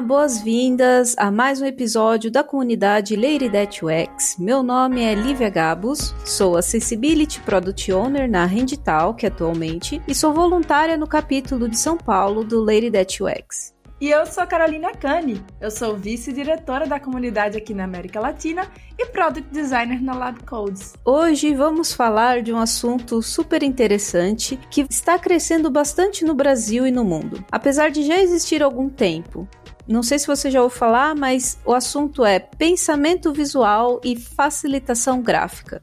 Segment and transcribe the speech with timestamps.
[0.00, 4.38] Olá, boas-vindas a mais um episódio da comunidade Lady That UX.
[4.38, 10.96] Meu nome é Lívia Gabos, sou Accessibility Product Owner na Rendital, atualmente, e sou voluntária
[10.96, 13.74] no capítulo de São Paulo do Lady That UX.
[14.00, 15.44] E eu sou Carolina Cani.
[15.60, 18.66] Eu sou vice-diretora da comunidade aqui na América Latina
[18.98, 20.94] e product designer na Lab Codes.
[21.04, 26.90] Hoje vamos falar de um assunto super interessante que está crescendo bastante no Brasil e
[26.90, 27.44] no mundo.
[27.52, 29.46] Apesar de já existir algum tempo,
[29.90, 35.20] não sei se você já ouviu falar, mas o assunto é pensamento visual e facilitação
[35.20, 35.82] gráfica.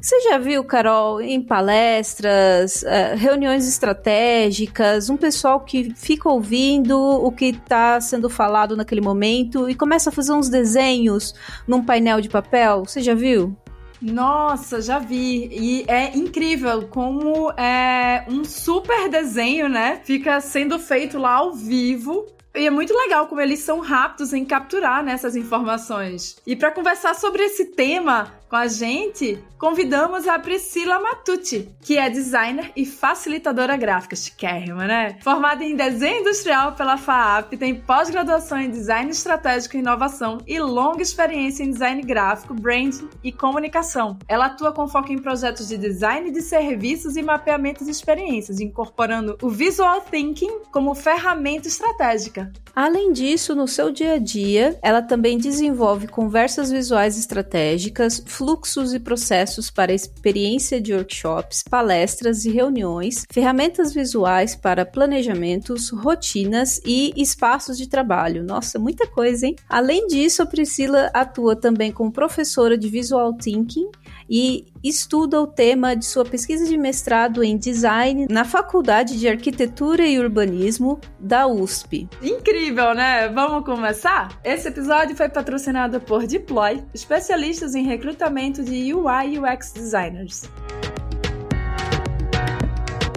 [0.00, 7.30] Você já viu, Carol, em palestras, uh, reuniões estratégicas, um pessoal que fica ouvindo o
[7.30, 11.34] que está sendo falado naquele momento e começa a fazer uns desenhos
[11.66, 12.84] num painel de papel?
[12.86, 13.54] Você já viu?
[14.00, 15.48] Nossa, já vi.
[15.50, 20.00] E é incrível como é um super desenho, né?
[20.04, 24.44] Fica sendo feito lá ao vivo e é muito legal como eles são rápidos em
[24.44, 26.36] capturar né, informações.
[26.46, 32.08] E para conversar sobre esse tema, com a gente, convidamos a Priscila Matucci, que é
[32.08, 35.16] designer e facilitadora gráfica, chiquérrima, né?
[35.20, 41.02] Formada em desenho industrial pela FAAP, tem pós-graduação em design estratégico e inovação e longa
[41.02, 44.18] experiência em design gráfico, branding e comunicação.
[44.28, 49.36] Ela atua com foco em projetos de design de serviços e mapeamento de experiências, incorporando
[49.42, 52.52] o visual thinking como ferramenta estratégica.
[52.74, 59.00] Além disso, no seu dia a dia, ela também desenvolve conversas visuais estratégicas, fluxos e
[59.00, 67.78] processos para experiência de workshops, palestras e reuniões, ferramentas visuais para planejamentos, rotinas e espaços
[67.78, 68.44] de trabalho.
[68.44, 69.56] Nossa, muita coisa, hein?
[69.66, 73.88] Além disso, a Priscila atua também como professora de Visual Thinking
[74.28, 80.06] e estuda o tema de sua pesquisa de mestrado em design na Faculdade de Arquitetura
[80.06, 82.08] e Urbanismo da USP.
[82.22, 83.28] Incrível, né?
[83.28, 84.38] Vamos começar?
[84.44, 90.50] Esse episódio foi patrocinado por Deploy, especialistas em recrutamento de UI e UX designers.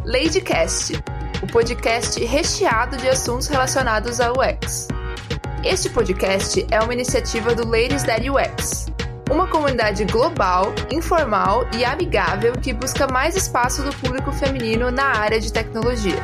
[0.05, 0.93] Ladycast,
[1.43, 4.87] o podcast recheado de assuntos relacionados a UX.
[5.63, 8.89] Este podcast é uma iniciativa do Ladies That UX
[9.29, 15.39] uma comunidade global, informal e amigável que busca mais espaço do público feminino na área
[15.39, 16.19] de tecnologia.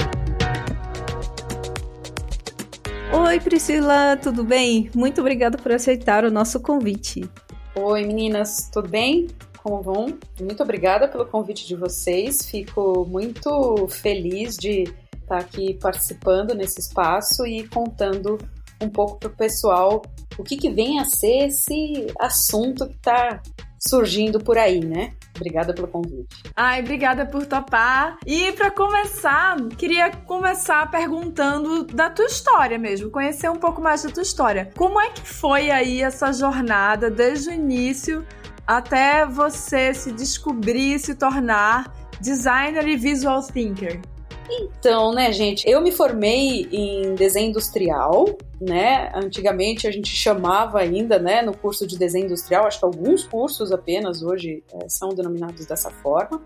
[3.13, 4.89] Oi, Priscila, tudo bem?
[4.95, 7.29] Muito obrigada por aceitar o nosso convite.
[7.75, 9.27] Oi, meninas, tudo bem?
[9.61, 10.17] Como vão?
[10.41, 12.49] Muito obrigada pelo convite de vocês.
[12.49, 14.83] Fico muito feliz de
[15.21, 18.37] estar aqui participando nesse espaço e contando
[18.81, 20.01] um pouco para o pessoal
[20.37, 23.41] o que, que vem a ser esse assunto que está
[23.87, 25.13] surgindo por aí, né?
[25.35, 26.43] Obrigada pelo convite.
[26.55, 28.17] Ai, obrigada por topar.
[28.25, 34.09] E para começar, queria começar perguntando da tua história mesmo, conhecer um pouco mais da
[34.09, 34.71] tua história.
[34.75, 38.25] Como é que foi aí essa jornada desde o início
[38.65, 44.01] até você se descobrir, se tornar designer e visual thinker?
[44.49, 48.25] Então, né, gente, eu me formei em desenho industrial,
[48.61, 49.11] né?
[49.15, 53.71] Antigamente a gente chamava ainda, né, no curso de desenho industrial, acho que alguns cursos
[53.71, 56.41] apenas hoje é, são denominados dessa forma.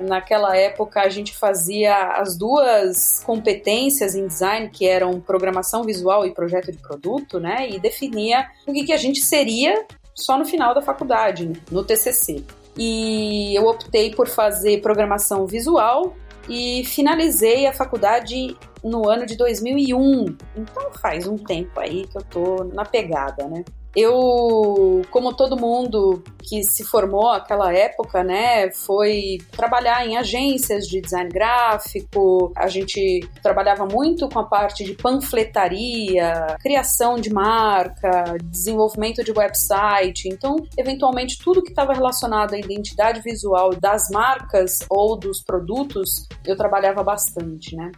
[0.00, 6.34] Naquela época a gente fazia as duas competências em design, que eram programação visual e
[6.34, 7.68] projeto de produto, né?
[7.70, 12.44] E definia o que, que a gente seria só no final da faculdade, no TCC.
[12.76, 16.16] E eu optei por fazer programação visual
[16.48, 20.36] e finalizei a faculdade no ano de 2001.
[20.56, 23.64] Então faz um tempo aí que eu tô na pegada, né?
[23.96, 31.00] Eu, como todo mundo que se formou naquela época, né, foi trabalhar em agências de
[31.00, 32.52] design gráfico.
[32.56, 40.28] A gente trabalhava muito com a parte de panfletaria, criação de marca, desenvolvimento de website.
[40.28, 46.56] Então, eventualmente, tudo que estava relacionado à identidade visual das marcas ou dos produtos, eu
[46.56, 47.90] trabalhava bastante, né?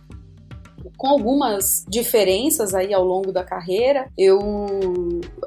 [0.96, 4.08] Com algumas diferenças aí ao longo da carreira.
[4.16, 4.40] Eu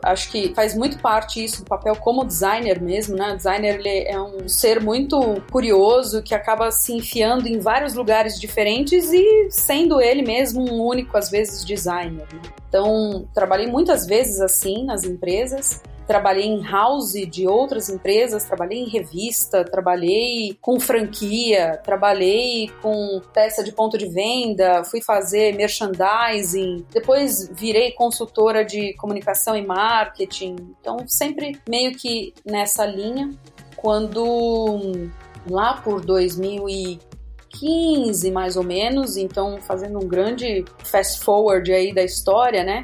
[0.03, 3.33] acho que faz muito parte isso do papel como designer mesmo, né?
[3.33, 8.39] O designer ele é um ser muito curioso que acaba se enfiando em vários lugares
[8.39, 12.27] diferentes e sendo ele mesmo um único, às vezes, designer.
[12.33, 12.41] Né?
[12.67, 18.89] Então, trabalhei muitas vezes assim nas empresas trabalhei em house de outras empresas, trabalhei em
[18.89, 27.47] revista, trabalhei com franquia, trabalhei com peça de ponto de venda, fui fazer merchandising, depois
[27.53, 30.55] virei consultora de comunicação e marketing.
[30.81, 33.29] Então, sempre meio que nessa linha.
[33.75, 35.11] Quando
[35.47, 42.63] lá por 2015 mais ou menos, então fazendo um grande fast forward aí da história,
[42.63, 42.81] né?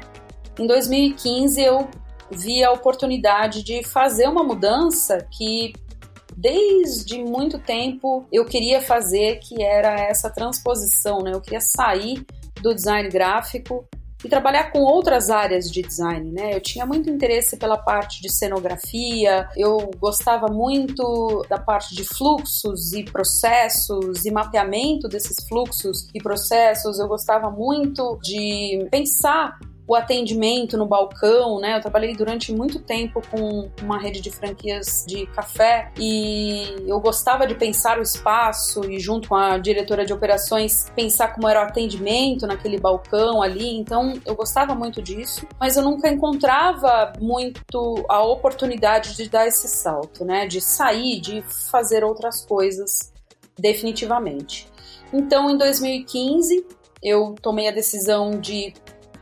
[0.60, 1.88] Em 2015 eu
[2.30, 5.72] vi a oportunidade de fazer uma mudança que
[6.36, 11.32] desde muito tempo eu queria fazer, que era essa transposição, né?
[11.32, 12.24] Eu queria sair
[12.60, 13.88] do design gráfico
[14.24, 16.54] e trabalhar com outras áreas de design, né?
[16.54, 22.92] Eu tinha muito interesse pela parte de cenografia, eu gostava muito da parte de fluxos
[22.92, 30.76] e processos e mapeamento desses fluxos e processos, eu gostava muito de pensar o atendimento
[30.76, 31.76] no balcão, né?
[31.76, 37.46] Eu trabalhei durante muito tempo com uma rede de franquias de café e eu gostava
[37.46, 41.64] de pensar o espaço e junto com a diretora de operações pensar como era o
[41.64, 43.76] atendimento naquele balcão ali.
[43.78, 49.68] Então eu gostava muito disso, mas eu nunca encontrava muito a oportunidade de dar esse
[49.68, 50.46] salto, né?
[50.46, 53.12] De sair, de fazer outras coisas
[53.58, 54.68] definitivamente.
[55.12, 56.66] Então, em 2015,
[57.02, 58.74] eu tomei a decisão de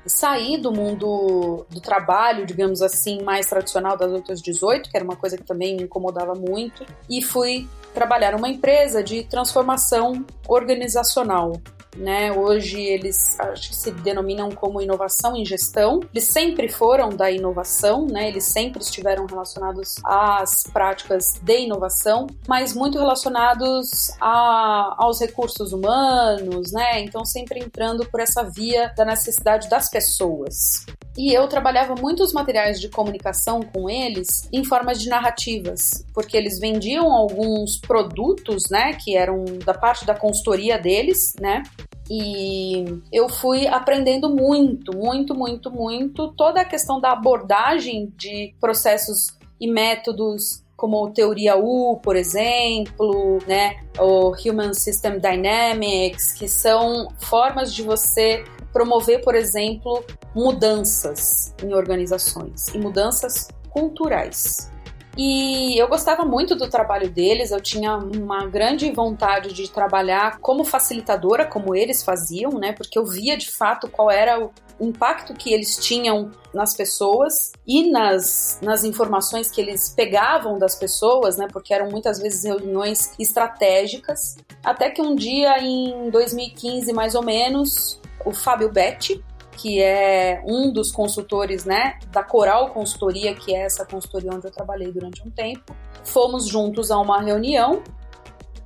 [0.06, 5.16] sair do mundo do trabalho, digamos assim, mais tradicional das outras 18, que era uma
[5.16, 11.52] coisa que também me incomodava muito, e fui trabalhar numa empresa de transformação organizacional
[11.96, 12.32] né?
[12.32, 16.00] Hoje eles acho que se denominam como inovação em gestão.
[16.12, 18.28] Eles sempre foram da inovação, né?
[18.28, 26.72] Eles sempre estiveram relacionados às práticas de inovação, mas muito relacionados a, aos recursos humanos,
[26.72, 27.00] né?
[27.00, 30.84] Então sempre entrando por essa via da necessidade das pessoas.
[31.16, 36.58] E eu trabalhava muitos materiais de comunicação com eles em formas de narrativas, porque eles
[36.58, 41.62] vendiam alguns produtos, né, que eram da parte da consultoria deles, né?
[42.10, 49.38] E eu fui aprendendo muito, muito, muito, muito toda a questão da abordagem de processos
[49.60, 57.72] e métodos como teoria U, por exemplo, né, o Human System Dynamics, que são formas
[57.72, 60.04] de você promover, por exemplo,
[60.34, 64.70] mudanças em organizações e mudanças culturais.
[65.16, 70.64] E eu gostava muito do trabalho deles, eu tinha uma grande vontade de trabalhar como
[70.64, 72.72] facilitadora, como eles faziam, né?
[72.72, 74.50] Porque eu via de fato qual era o
[74.80, 81.36] impacto que eles tinham nas pessoas e nas, nas informações que eles pegavam das pessoas,
[81.36, 81.46] né?
[81.52, 84.36] Porque eram muitas vezes reuniões estratégicas.
[84.64, 89.22] Até que um dia, em 2015 mais ou menos, o Fábio Betti,
[89.56, 94.50] que é um dos consultores, né, da Coral Consultoria, que é essa consultoria onde eu
[94.50, 95.74] trabalhei durante um tempo.
[96.04, 97.82] Fomos juntos a uma reunião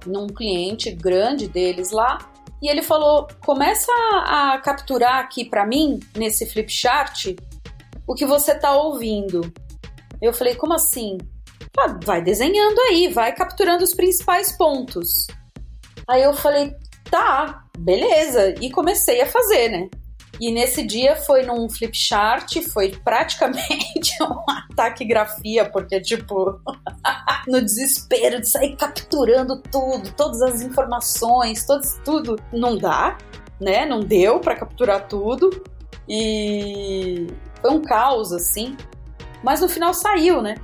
[0.06, 2.19] num cliente grande deles lá,
[2.61, 3.93] e ele falou: "Começa
[4.26, 7.37] a capturar aqui para mim nesse flip chart
[8.06, 9.52] o que você tá ouvindo".
[10.20, 11.19] Eu falei: "Como assim?"
[11.79, 15.26] Ah, vai desenhando aí, vai capturando os principais pontos.
[16.08, 16.75] Aí eu falei:
[17.11, 19.88] "Tá, beleza", e comecei a fazer, né?
[20.40, 26.60] E nesse dia foi num flip chart, foi praticamente uma taquigrafia, porque, tipo,
[27.48, 33.19] no desespero de sair capturando tudo, todas as informações, todos, tudo, não dá,
[33.60, 33.84] né?
[33.84, 35.50] Não deu para capturar tudo.
[36.08, 37.26] E
[37.60, 38.76] foi um caos, assim.
[39.42, 40.56] Mas no final saiu, né?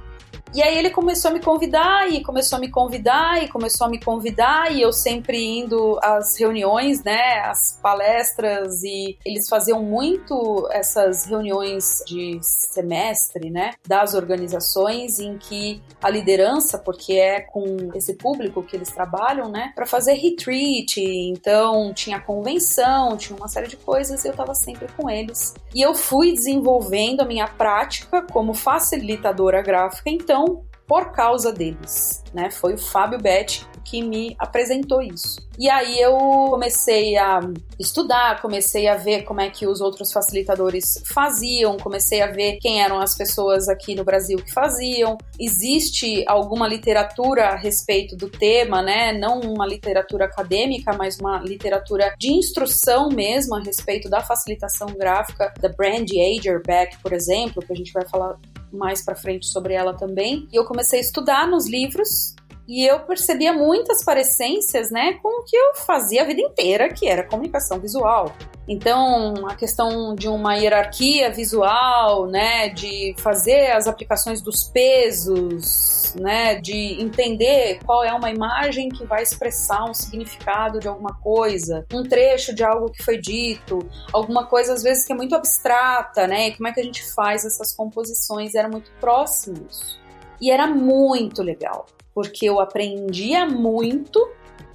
[0.54, 3.90] E aí ele começou a me convidar e começou a me convidar e começou a
[3.90, 10.68] me convidar e eu sempre indo às reuniões, né, às palestras e eles faziam muito
[10.70, 18.14] essas reuniões de semestre, né, das organizações em que a liderança, porque é com esse
[18.14, 23.76] público que eles trabalham, né, para fazer retreat, então tinha convenção, tinha uma série de
[23.76, 25.52] coisas e eu tava sempre com eles.
[25.74, 30.43] E eu fui desenvolvendo a minha prática como facilitadora gráfica, então
[30.86, 32.50] por causa deles, né?
[32.50, 35.46] Foi o Fábio Betti que me apresentou isso.
[35.58, 36.16] E aí eu
[36.50, 37.38] comecei a
[37.78, 42.82] estudar, comecei a ver como é que os outros facilitadores faziam, comecei a ver quem
[42.82, 45.16] eram as pessoas aqui no Brasil que faziam.
[45.38, 49.12] Existe alguma literatura a respeito do tema, né?
[49.12, 55.52] Não uma literatura acadêmica, mas uma literatura de instrução mesmo a respeito da facilitação gráfica,
[55.60, 58.36] da Brandy Agerbeck, por exemplo, que a gente vai falar
[58.72, 60.48] mais para frente sobre ela também.
[60.52, 62.23] E eu comecei a estudar nos livros
[62.66, 67.06] e eu percebia muitas parecências, né, com o que eu fazia a vida inteira, que
[67.06, 68.32] era comunicação visual.
[68.66, 76.54] Então, a questão de uma hierarquia visual, né, de fazer as aplicações dos pesos, né,
[76.54, 82.02] de entender qual é uma imagem que vai expressar um significado de alguma coisa, um
[82.02, 86.48] trecho de algo que foi dito, alguma coisa às vezes que é muito abstrata, né,
[86.48, 90.02] e como é que a gente faz essas composições, era muito próximos.
[90.40, 94.30] E era muito legal porque eu aprendia muito,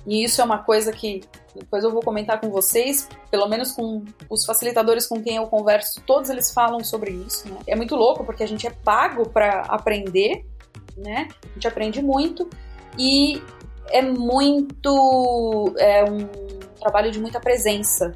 [0.05, 1.21] e isso é uma coisa que
[1.55, 6.01] depois eu vou comentar com vocês, pelo menos com os facilitadores com quem eu converso,
[6.05, 7.59] todos eles falam sobre isso, né?
[7.67, 10.45] É muito louco porque a gente é pago para aprender,
[10.97, 11.27] né?
[11.43, 12.49] A gente aprende muito
[12.97, 13.41] e
[13.87, 16.27] é muito é um
[16.79, 18.13] trabalho de muita presença.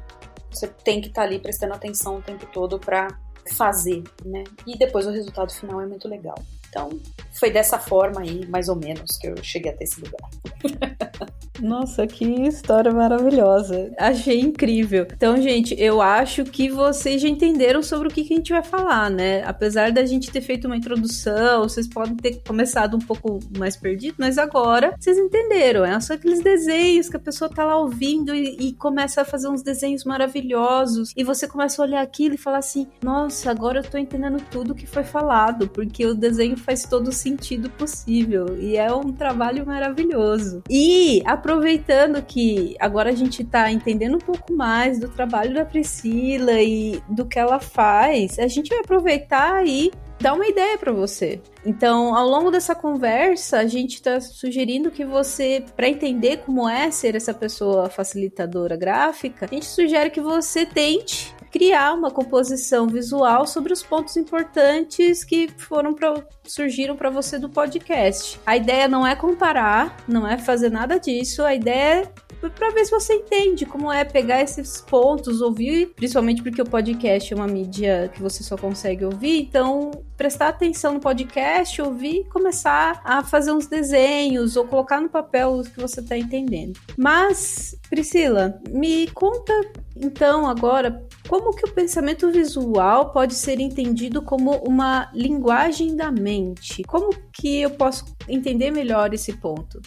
[0.50, 3.08] Você tem que estar tá ali prestando atenção o tempo todo para
[3.52, 4.44] fazer, né?
[4.66, 6.36] E depois o resultado final é muito legal.
[6.74, 6.90] Então,
[7.38, 10.28] foi dessa forma aí, mais ou menos, que eu cheguei até esse lugar.
[11.62, 13.92] Nossa, que história maravilhosa.
[13.96, 15.06] Achei incrível.
[15.12, 18.62] Então, gente, eu acho que vocês já entenderam sobre o que, que a gente vai
[18.62, 19.42] falar, né?
[19.44, 24.16] Apesar da gente ter feito uma introdução, vocês podem ter começado um pouco mais perdido,
[24.18, 25.84] mas agora vocês entenderam.
[25.84, 29.48] É só aqueles desenhos que a pessoa tá lá ouvindo e, e começa a fazer
[29.48, 31.12] uns desenhos maravilhosos.
[31.16, 34.74] E você começa a olhar aquilo e falar assim: nossa, agora eu tô entendendo tudo
[34.74, 38.58] que foi falado, porque o desenho faz todo o sentido possível.
[38.58, 40.62] E é um trabalho maravilhoso.
[40.70, 46.60] E aproveitando que agora a gente tá entendendo um pouco mais do trabalho da Priscila
[46.60, 49.90] e do que ela faz, a gente vai aproveitar e
[50.20, 51.40] dar uma ideia para você.
[51.64, 56.90] Então, ao longo dessa conversa, a gente está sugerindo que você, para entender como é
[56.90, 63.46] ser essa pessoa facilitadora gráfica, a gente sugere que você tente criar uma composição visual
[63.46, 68.40] sobre os pontos importantes que foram pra, surgiram para você do podcast.
[68.44, 72.10] A ideia não é comparar, não é fazer nada disso, a ideia
[72.42, 76.68] é para ver se você entende como é pegar esses pontos, ouvir, principalmente porque o
[76.68, 82.20] podcast é uma mídia que você só consegue ouvir, então prestar atenção no podcast, ouvir
[82.20, 86.78] e começar a fazer uns desenhos ou colocar no papel o que você está entendendo.
[86.96, 89.52] Mas, Priscila, me conta
[89.96, 96.82] então agora como que o pensamento visual pode ser entendido como uma linguagem da mente?
[96.84, 99.80] Como que eu posso entender melhor esse ponto?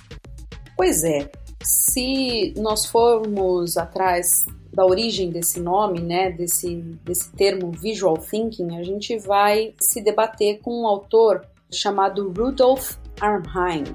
[0.75, 1.29] Pois é,
[1.63, 4.45] se nós formos atrás
[4.77, 10.59] da origem desse nome, né, desse, desse termo visual thinking, a gente vai se debater
[10.59, 13.85] com um autor chamado Rudolf Arnheim.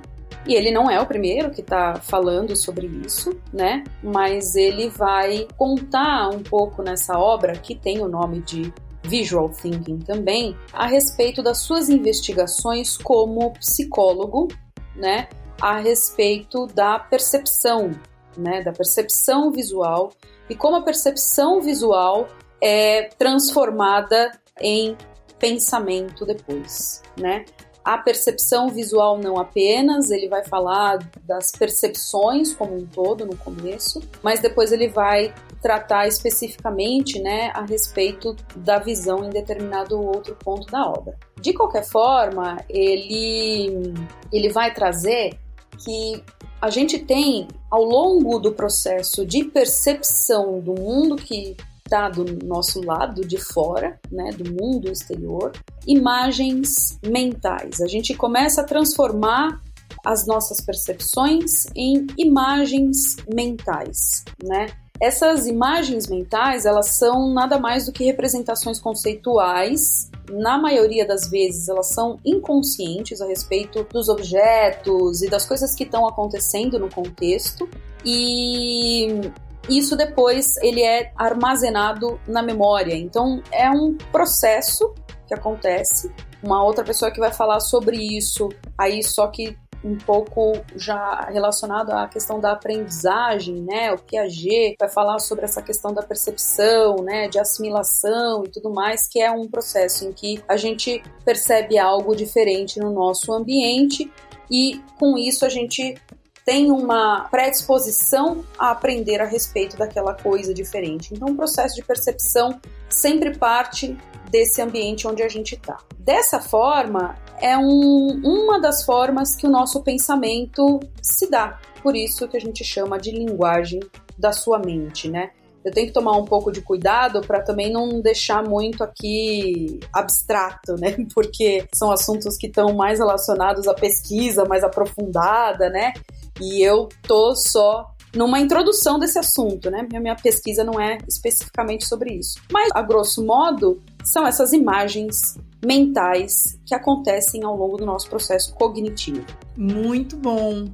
[0.45, 3.85] E ele não é o primeiro que está falando sobre isso, né?
[4.03, 8.75] Mas ele vai contar um pouco nessa obra, que tem o nome de
[9.05, 14.49] Visual Thinking também, a respeito das suas investigações como psicólogo,
[14.97, 15.29] né?
[15.61, 17.93] A respeito da percepção,
[18.37, 18.63] né?
[18.63, 20.11] Da percepção visual
[20.53, 22.29] e como a percepção visual
[22.61, 24.31] é transformada
[24.61, 24.95] em
[25.39, 27.47] pensamento depois, né?
[27.83, 34.01] a percepção visual não apenas, ele vai falar das percepções como um todo no começo,
[34.23, 40.71] mas depois ele vai tratar especificamente né, a respeito da visão em determinado outro ponto
[40.71, 41.19] da obra.
[41.41, 43.95] De qualquer forma, ele,
[44.31, 45.39] ele vai trazer
[45.85, 46.23] que
[46.63, 52.81] a gente tem, ao longo do processo de percepção do mundo que está do nosso
[52.81, 55.51] lado de fora, né, do mundo exterior,
[55.89, 57.81] imagens mentais.
[57.81, 59.61] A gente começa a transformar
[60.07, 64.67] as nossas percepções em imagens mentais, né?
[65.01, 70.12] Essas imagens mentais, elas são nada mais do que representações conceituais.
[70.33, 75.85] Na maioria das vezes, elas são inconscientes a respeito dos objetos e das coisas que
[75.85, 77.69] estão acontecendo no contexto.
[78.03, 79.31] E
[79.69, 82.97] isso depois ele é armazenado na memória.
[82.97, 84.95] Então é um processo
[85.27, 86.11] que acontece.
[86.43, 91.91] Uma outra pessoa que vai falar sobre isso, aí só que um pouco já relacionado
[91.91, 93.93] à questão da aprendizagem, né?
[93.93, 97.29] O Piaget vai falar sobre essa questão da percepção, né?
[97.29, 102.15] De assimilação e tudo mais, que é um processo em que a gente percebe algo
[102.15, 104.11] diferente no nosso ambiente
[104.51, 105.97] e com isso a gente
[106.45, 111.15] tem uma predisposição a aprender a respeito daquela coisa diferente.
[111.15, 113.97] Então, o processo de percepção sempre parte
[114.33, 115.77] desse ambiente onde a gente está.
[115.99, 121.61] Dessa forma, é um, uma das formas que o nosso pensamento se dá.
[121.83, 123.81] Por isso que a gente chama de linguagem
[124.19, 125.31] da sua mente, né?
[125.63, 130.77] Eu tenho que tomar um pouco de cuidado para também não deixar muito aqui abstrato,
[130.77, 130.97] né?
[131.15, 135.93] Porque são assuntos que estão mais relacionados à pesquisa mais aprofundada, né?
[136.41, 139.87] E eu tô só numa introdução desse assunto, né?
[139.89, 142.41] Minha, minha pesquisa não é especificamente sobre isso.
[142.53, 148.55] Mas, a grosso modo, são essas imagens mentais que acontecem ao longo do nosso processo
[148.55, 149.25] cognitivo.
[149.57, 150.69] Muito bom.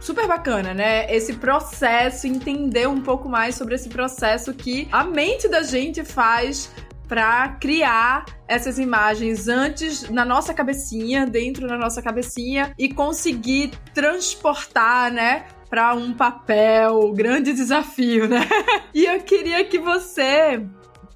[0.00, 1.12] Super bacana, né?
[1.12, 6.70] Esse processo, entender um pouco mais sobre esse processo que a mente da gente faz
[7.08, 15.10] para criar essas imagens antes na nossa cabecinha, dentro da nossa cabecinha e conseguir transportar,
[15.10, 18.46] né, para um papel, grande desafio, né?
[18.94, 20.62] e eu queria que você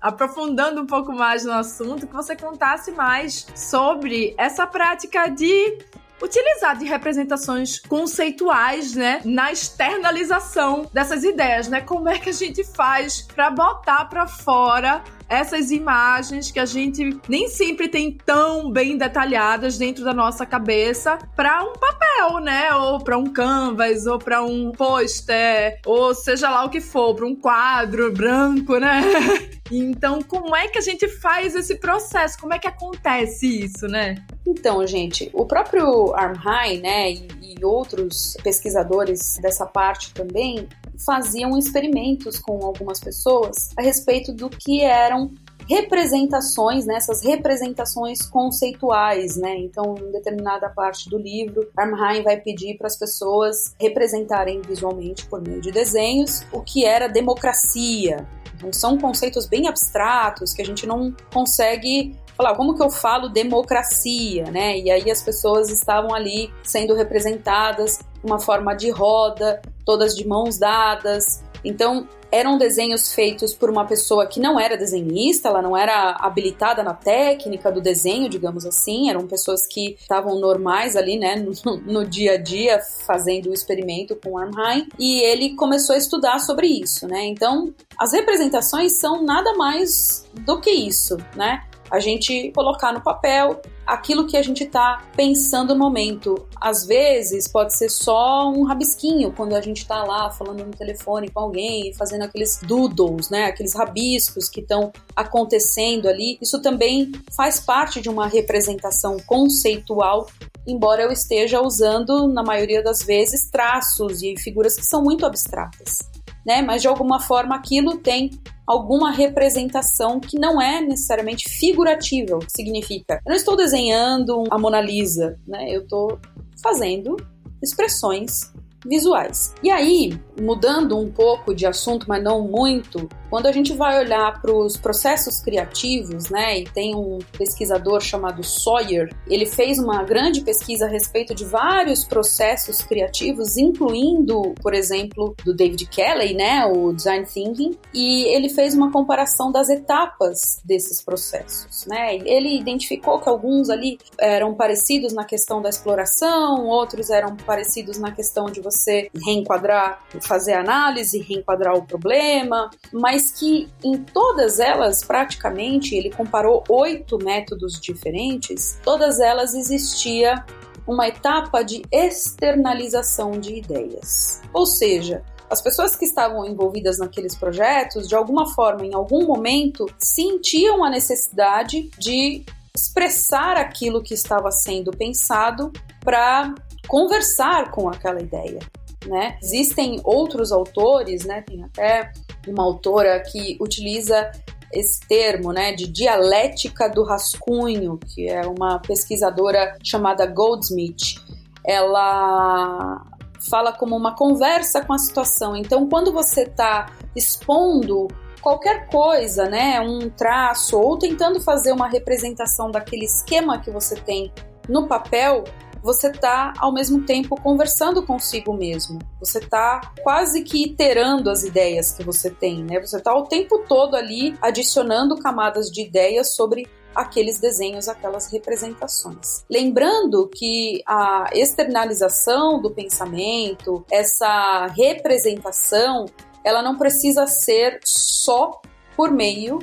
[0.03, 5.79] aprofundando um pouco mais no assunto, que você contasse mais sobre essa prática de
[6.21, 11.81] utilizar de representações conceituais, né, na externalização dessas ideias, né?
[11.81, 17.19] Como é que a gente faz para botar para fora essas imagens que a gente
[17.27, 22.75] nem sempre tem tão bem detalhadas dentro da nossa cabeça para um papel, né?
[22.75, 27.27] Ou para um canvas, ou para um pôster, ou seja lá o que for, para
[27.27, 29.01] um quadro branco, né?
[29.75, 32.39] Então, como é que a gente faz esse processo?
[32.39, 34.17] Como é que acontece isso, né?
[34.47, 40.69] Então, gente, o próprio Armheim, né, e, e outros pesquisadores dessa parte também
[41.05, 45.31] faziam experimentos com algumas pessoas a respeito do que eram
[45.69, 49.57] representações, né, essas representações conceituais, né?
[49.59, 55.41] Então, em determinada parte do livro, Armheim vai pedir para as pessoas representarem visualmente por
[55.41, 58.27] meio de desenhos o que era democracia.
[58.55, 63.29] Então, são conceitos bem abstratos que a gente não consegue falar como que eu falo
[63.29, 64.79] democracia, né?
[64.79, 70.59] E aí as pessoas estavam ali sendo representadas uma forma de roda, todas de mãos
[70.59, 71.43] dadas.
[71.65, 76.83] Então, eram desenhos feitos por uma pessoa que não era desenhista, ela não era habilitada
[76.83, 82.07] na técnica do desenho, digamos assim, eram pessoas que estavam normais ali, né, no, no
[82.07, 87.07] dia a dia, fazendo o experimento com Armheim, e ele começou a estudar sobre isso,
[87.07, 87.27] né?
[87.27, 91.63] Então, as representações são nada mais do que isso, né?
[91.93, 96.47] A gente colocar no papel aquilo que a gente está pensando no momento.
[96.59, 101.29] Às vezes pode ser só um rabisquinho quando a gente está lá falando no telefone
[101.29, 106.39] com alguém, fazendo aqueles doodles, né, aqueles rabiscos que estão acontecendo ali.
[106.41, 110.27] Isso também faz parte de uma representação conceitual
[110.65, 116.12] embora eu esteja usando, na maioria das vezes, traços e figuras que são muito abstratas.
[116.45, 116.61] Né?
[116.63, 118.31] Mas de alguma forma aquilo tem
[118.67, 123.21] alguma representação que não é necessariamente figurativa, significa.
[123.25, 125.69] Eu não estou desenhando a Mona Lisa, né?
[125.69, 126.19] Eu estou
[126.63, 127.17] fazendo
[127.63, 128.53] expressões
[128.85, 129.55] visuais.
[129.63, 134.43] E aí, mudando um pouco de assunto, mas não muito, quando a gente vai olhar
[134.43, 140.43] para os processos criativos, né, e tem um pesquisador chamado Sawyer, ele fez uma grande
[140.43, 146.93] pesquisa a respeito de vários processos criativos, incluindo, por exemplo, do David Kelley, né, o
[146.93, 152.17] Design Thinking, e ele fez uma comparação das etapas desses processos, né.
[152.17, 158.13] Ele identificou que alguns ali eram parecidos na questão da exploração, outros eram parecidos na
[158.13, 165.95] questão de você reenquadrar fazer análise, reenquadrar o problema, mas que em todas elas, praticamente,
[165.95, 170.45] ele comparou oito métodos diferentes, todas elas existia
[170.87, 174.43] uma etapa de externalização de ideias.
[174.53, 179.87] Ou seja, as pessoas que estavam envolvidas naqueles projetos, de alguma forma, em algum momento,
[179.99, 186.55] sentiam a necessidade de expressar aquilo que estava sendo pensado para
[186.89, 188.59] conversar com aquela ideia
[189.07, 189.39] né?
[189.43, 191.43] Existem outros autores, né?
[191.43, 192.13] Tem até
[192.47, 194.31] uma autora que utiliza
[194.73, 201.21] esse termo, né, de dialética do rascunho, que é uma pesquisadora chamada Goldsmith.
[201.65, 203.05] Ela
[203.51, 205.55] fala como uma conversa com a situação.
[205.55, 208.09] Então, quando você está expondo
[208.41, 214.33] qualquer coisa, né, um traço ou tentando fazer uma representação daquele esquema que você tem
[214.69, 215.45] no papel,
[215.83, 218.99] você está ao mesmo tempo conversando consigo mesmo.
[219.19, 222.81] Você está quase que iterando as ideias que você tem, né?
[222.81, 229.45] Você está o tempo todo ali adicionando camadas de ideias sobre aqueles desenhos, aquelas representações.
[229.51, 236.07] Lembrando que a externalização do pensamento, essa representação,
[236.45, 238.61] ela não precisa ser só
[238.97, 239.59] por meio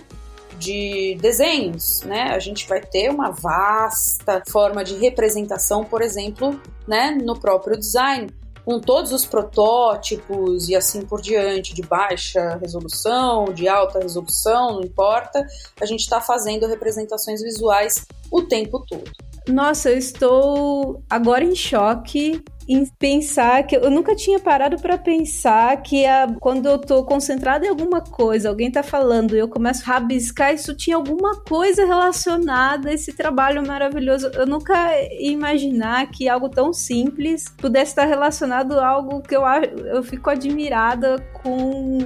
[0.60, 2.32] de desenhos, né?
[2.32, 8.30] A gente vai ter uma vasta forma de representação, por exemplo, né, no próprio design,
[8.66, 14.84] com todos os protótipos e assim por diante, de baixa resolução, de alta resolução, não
[14.84, 15.44] importa,
[15.82, 19.10] a gente está fazendo representações visuais o tempo todo.
[19.48, 25.82] Nossa, eu estou agora em choque em pensar que eu nunca tinha parado para pensar
[25.82, 29.82] que a, quando eu tô concentrada em alguma coisa, alguém tá falando e eu começo
[29.82, 34.28] a rabiscar, isso tinha alguma coisa relacionada a esse trabalho maravilhoso.
[34.36, 39.42] Eu nunca ia imaginar que algo tão simples pudesse estar relacionado a algo que eu,
[39.92, 41.98] eu fico admirada com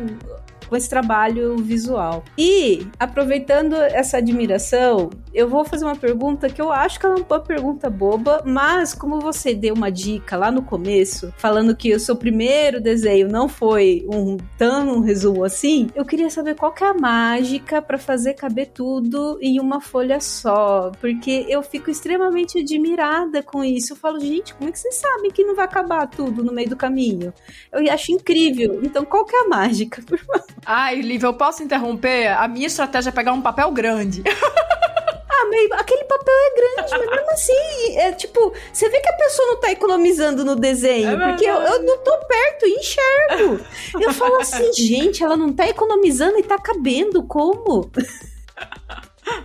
[0.73, 2.23] com esse trabalho visual.
[2.35, 7.39] E, aproveitando essa admiração, eu vou fazer uma pergunta que eu acho que é uma
[7.39, 12.15] pergunta boba, mas como você deu uma dica lá no começo, falando que o seu
[12.15, 16.87] primeiro desenho não foi um tão um resumo assim, eu queria saber qual que é
[16.87, 23.43] a mágica para fazer caber tudo em uma folha só, porque eu fico extremamente admirada
[23.43, 23.93] com isso.
[23.93, 26.69] Eu falo, gente, como é que vocês sabem que não vai acabar tudo no meio
[26.69, 27.31] do caminho?
[27.71, 28.81] Eu acho incrível.
[28.83, 30.43] Então, qual que é a mágica, por favor?
[30.65, 32.27] Ai, Lívia, eu posso interromper?
[32.27, 34.23] A minha estratégia é pegar um papel grande.
[35.35, 39.17] Ah, meio, aquele papel é grande, mas mesmo assim, é tipo, você vê que a
[39.17, 43.59] pessoa não tá economizando no desenho, é porque eu, eu, não tô perto e enxergo.
[43.99, 47.89] Eu falo assim, gente, ela não tá economizando e tá cabendo, como?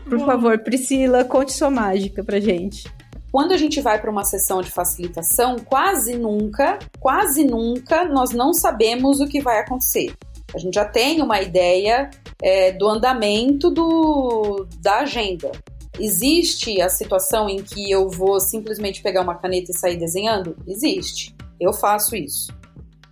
[0.08, 2.86] Por favor, Priscila, conte sua mágica pra gente.
[3.30, 8.54] Quando a gente vai para uma sessão de facilitação, quase nunca, quase nunca nós não
[8.54, 10.14] sabemos o que vai acontecer.
[10.54, 12.10] A gente já tem uma ideia
[12.42, 15.52] é, do andamento do, da agenda.
[15.98, 20.56] Existe a situação em que eu vou simplesmente pegar uma caneta e sair desenhando?
[20.66, 21.36] Existe.
[21.60, 22.56] Eu faço isso.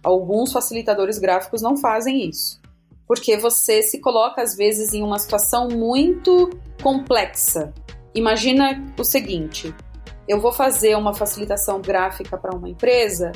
[0.03, 2.61] Alguns facilitadores gráficos não fazem isso.
[3.09, 6.51] Porque você se coloca, às vezes, em uma situação muito
[6.83, 7.73] complexa.
[8.15, 9.75] Imagina o seguinte:
[10.29, 13.33] eu vou fazer uma facilitação gráfica para uma empresa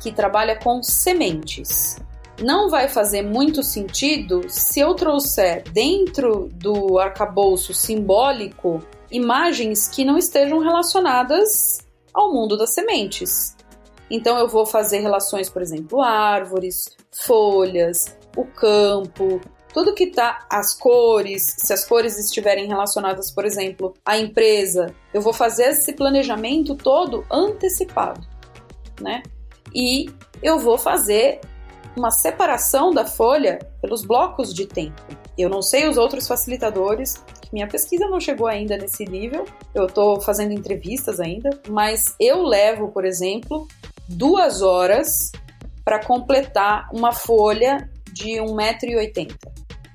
[0.00, 1.96] que trabalha com sementes.
[2.42, 10.18] Não vai fazer muito sentido se eu trouxer dentro do arcabouço simbólico imagens que não
[10.18, 11.78] estejam relacionadas
[12.12, 13.56] ao mundo das sementes.
[14.10, 19.40] Então eu vou fazer relações, por exemplo, árvores, folhas, o campo,
[19.72, 25.20] tudo que tá as cores, se as cores estiverem relacionadas, por exemplo, à empresa, eu
[25.20, 28.26] vou fazer esse planejamento todo antecipado,
[29.00, 29.22] né?
[29.74, 30.08] E
[30.42, 31.40] eu vou fazer
[31.96, 35.02] uma separação da folha pelos blocos de tempo.
[35.36, 40.20] Eu não sei os outros facilitadores, minha pesquisa não chegou ainda nesse nível, eu estou
[40.20, 43.68] fazendo entrevistas ainda, mas eu levo, por exemplo,
[44.08, 45.30] duas horas
[45.84, 49.34] para completar uma folha de 1,80m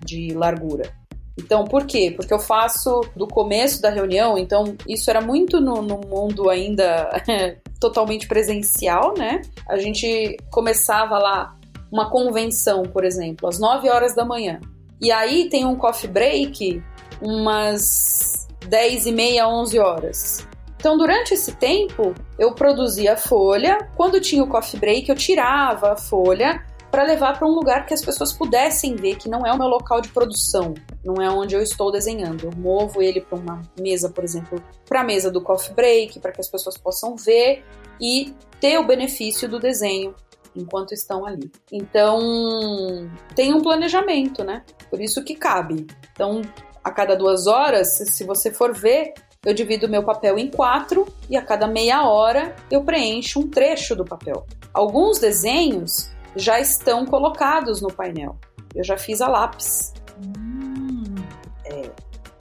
[0.05, 0.93] de largura.
[1.37, 2.13] Então, por quê?
[2.15, 7.09] Porque eu faço do começo da reunião, então isso era muito no, no mundo ainda
[7.79, 9.41] totalmente presencial, né?
[9.67, 11.55] A gente começava lá
[11.91, 14.59] uma convenção, por exemplo, às 9 horas da manhã.
[15.01, 16.83] E aí tem um coffee break
[17.21, 20.47] umas 10 e meia, 11 horas.
[20.77, 23.89] Então, durante esse tempo, eu produzia a folha.
[23.95, 27.93] Quando tinha o coffee break, eu tirava a folha para levar para um lugar que
[27.93, 30.73] as pessoas pudessem ver que não é o meu local de produção,
[31.03, 32.45] não é onde eu estou desenhando.
[32.45, 36.31] Eu movo ele para uma mesa, por exemplo, para a mesa do coffee break, para
[36.31, 37.63] que as pessoas possam ver
[38.01, 40.15] e ter o benefício do desenho
[40.59, 41.51] enquanto estão ali.
[41.71, 44.63] Então, tem um planejamento, né?
[44.89, 45.87] Por isso que cabe.
[46.11, 46.41] Então,
[46.83, 49.13] a cada duas horas, se você for ver,
[49.45, 53.95] eu divido meu papel em quatro e a cada meia hora eu preencho um trecho
[53.95, 54.45] do papel.
[54.73, 58.37] Alguns desenhos já estão colocados no painel.
[58.75, 59.93] Eu já fiz a lápis.
[60.17, 61.15] Hum.
[61.65, 61.89] É.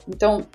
[0.07, 0.45] Então,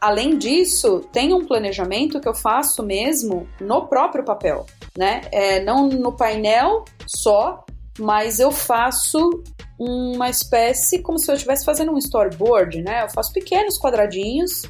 [0.00, 5.22] além disso, tem um planejamento que eu faço mesmo no próprio papel, né?
[5.30, 7.64] É, não no painel só,
[7.98, 9.42] mas eu faço
[9.78, 13.02] uma espécie como se eu estivesse fazendo um storyboard, né?
[13.02, 14.62] Eu faço pequenos quadradinhos.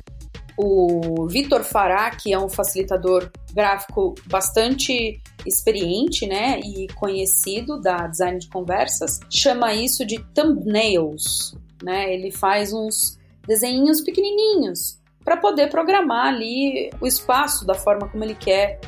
[0.57, 8.39] O Vitor Fará, que é um facilitador gráfico bastante experiente, né, e conhecido da design
[8.39, 12.13] de conversas, chama isso de thumbnails, né?
[12.13, 18.35] Ele faz uns desenhinhos pequenininhos para poder programar ali o espaço da forma como ele
[18.35, 18.81] quer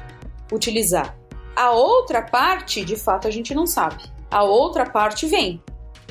[0.52, 1.16] utilizar.
[1.56, 4.02] A outra parte, de fato, a gente não sabe.
[4.30, 5.62] A outra parte vem.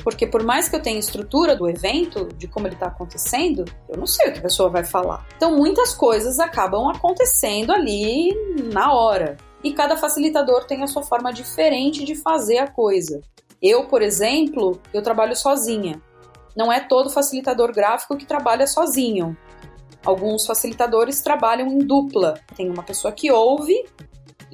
[0.02, 3.96] Porque por mais que eu tenha estrutura do evento, de como ele está acontecendo, eu
[3.96, 5.26] não sei o que a pessoa vai falar.
[5.36, 8.34] Então muitas coisas acabam acontecendo ali
[8.72, 9.36] na hora.
[9.62, 13.22] E cada facilitador tem a sua forma diferente de fazer a coisa.
[13.62, 16.00] Eu, por exemplo, eu trabalho sozinha.
[16.54, 19.34] Não é todo facilitador gráfico que trabalha sozinho.
[20.04, 22.34] Alguns facilitadores trabalham em dupla.
[22.54, 23.86] Tem uma pessoa que ouve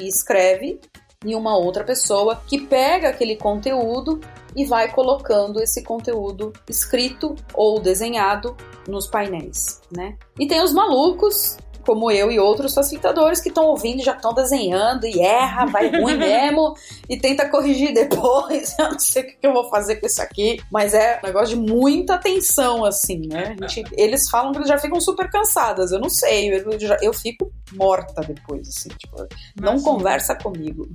[0.00, 0.80] e escreve
[1.24, 4.20] e uma outra pessoa que pega aquele conteúdo
[4.56, 8.56] e vai colocando esse conteúdo escrito ou desenhado
[8.88, 10.16] nos painéis, né?
[10.38, 14.32] E tem os malucos como eu e outros facilitadores que estão ouvindo e já estão
[14.32, 16.74] desenhando e erra, vai ruim mesmo
[17.08, 18.74] e tenta corrigir depois.
[18.78, 21.56] Eu não sei o que eu vou fazer com isso aqui, mas é um negócio
[21.56, 23.56] de muita atenção, assim, né?
[23.68, 25.92] Gente, eles falam que eles já ficam super cansadas.
[25.92, 29.16] Eu não sei, eu, já, eu fico morta depois, assim, tipo,
[29.60, 30.88] não conversa comigo.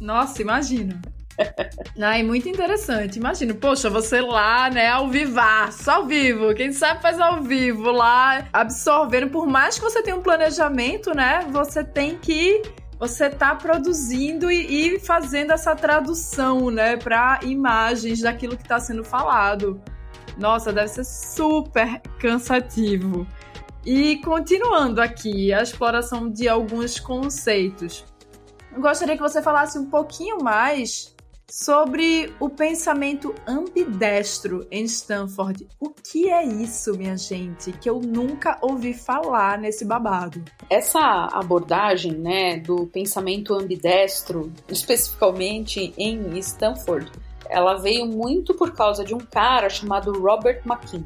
[0.00, 1.00] Nossa, imagino.
[2.00, 3.18] Ai, muito interessante.
[3.18, 6.54] Imagina, poxa, você lá, né, ao vivaço, ao vivo.
[6.54, 9.30] Quem sabe faz ao vivo lá, absorvendo.
[9.30, 12.62] Por mais que você tenha um planejamento, né, você tem que
[12.98, 19.04] você tá produzindo e, e, fazendo essa tradução, né, para imagens daquilo que está sendo
[19.04, 19.80] falado.
[20.36, 23.26] Nossa, deve ser super cansativo.
[23.86, 28.04] E continuando aqui a exploração de alguns conceitos,
[28.76, 31.16] gostaria que você falasse um pouquinho mais
[31.50, 35.66] sobre o pensamento ambidestro em Stanford.
[35.80, 37.72] O que é isso, minha gente?
[37.72, 40.42] Que eu nunca ouvi falar nesse babado.
[40.68, 47.10] Essa abordagem, né, do pensamento ambidestro, especificamente em Stanford,
[47.48, 51.04] ela veio muito por causa de um cara chamado Robert McKean.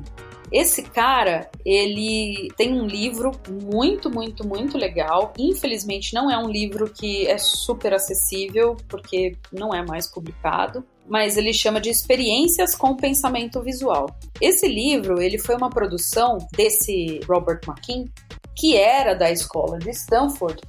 [0.53, 5.33] Esse cara, ele tem um livro muito, muito, muito legal.
[5.39, 11.37] Infelizmente, não é um livro que é super acessível, porque não é mais publicado mas
[11.37, 14.07] ele chama de Experiências com Pensamento Visual.
[14.41, 18.05] Esse livro, ele foi uma produção desse Robert McKean,
[18.55, 20.61] que era da escola de Stanford,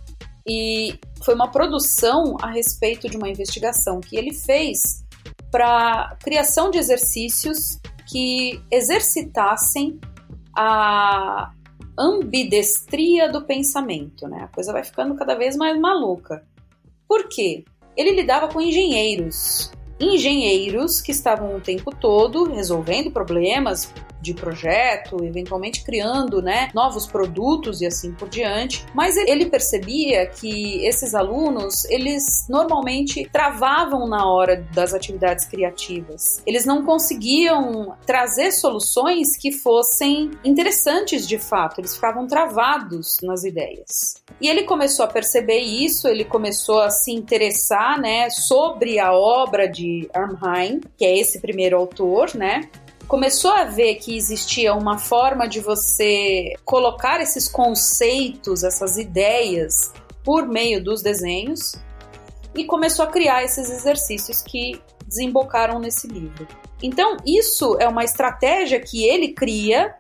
[0.46, 5.04] e foi uma produção a respeito de uma investigação que ele fez
[5.50, 10.00] para criação de exercícios que exercitassem
[10.56, 11.52] a
[11.98, 14.44] ambidestria do pensamento, né?
[14.44, 16.44] A coisa vai ficando cada vez mais maluca.
[17.08, 17.64] Por quê?
[17.96, 25.84] Ele lidava com engenheiros, engenheiros que estavam o tempo todo resolvendo problemas, de projeto, eventualmente
[25.84, 28.86] criando né, novos produtos e assim por diante.
[28.96, 36.42] Mas ele percebia que esses alunos, eles normalmente travavam na hora das atividades criativas.
[36.48, 44.24] Eles não conseguiam trazer soluções que fossem interessantes de fato, eles ficavam travados nas ideias.
[44.40, 49.68] E ele começou a perceber isso, ele começou a se interessar, né, sobre a obra
[49.68, 52.70] de Arnheim, que é esse primeiro autor, né?
[53.14, 60.48] Começou a ver que existia uma forma de você colocar esses conceitos, essas ideias por
[60.48, 61.76] meio dos desenhos
[62.56, 66.48] e começou a criar esses exercícios que desembocaram nesse livro.
[66.82, 69.94] Então, isso é uma estratégia que ele cria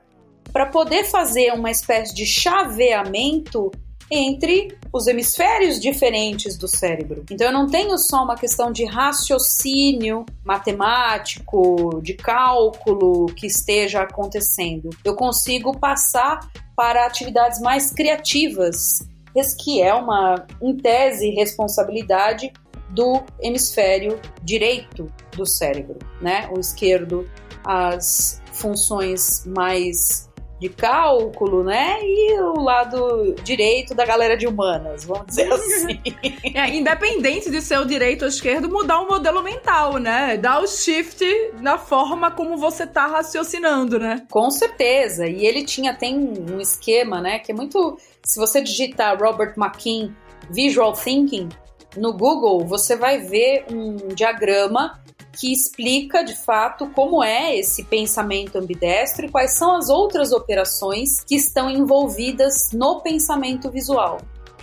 [0.51, 3.69] para poder fazer uma espécie de chaveamento
[4.13, 7.25] entre os hemisférios diferentes do cérebro.
[7.31, 14.89] Então eu não tenho só uma questão de raciocínio matemático, de cálculo que esteja acontecendo.
[15.03, 16.39] Eu consigo passar
[16.75, 19.07] para atividades mais criativas,
[19.63, 22.51] que é uma, em tese, responsabilidade
[22.89, 26.47] do hemisfério direito do cérebro, né?
[26.55, 27.27] O esquerdo,
[27.65, 30.29] as funções mais
[30.63, 31.99] de cálculo, né?
[32.01, 35.99] E o lado direito da galera de humanas, vamos dizer assim.
[36.55, 40.37] é, independente de ser o direito ou esquerdo, mudar o modelo mental, né?
[40.37, 41.25] Dar o shift
[41.59, 44.25] na forma como você tá raciocinando, né?
[44.31, 45.27] Com certeza.
[45.27, 47.39] E ele tinha, tem um esquema, né?
[47.39, 47.97] Que é muito.
[48.23, 50.15] Se você digitar Robert McKean
[50.49, 51.49] Visual Thinking
[51.97, 54.97] no Google, você vai ver um diagrama
[55.37, 61.21] que explica de fato como é esse pensamento ambidestro e quais são as outras operações
[61.23, 64.17] que estão envolvidas no pensamento visual,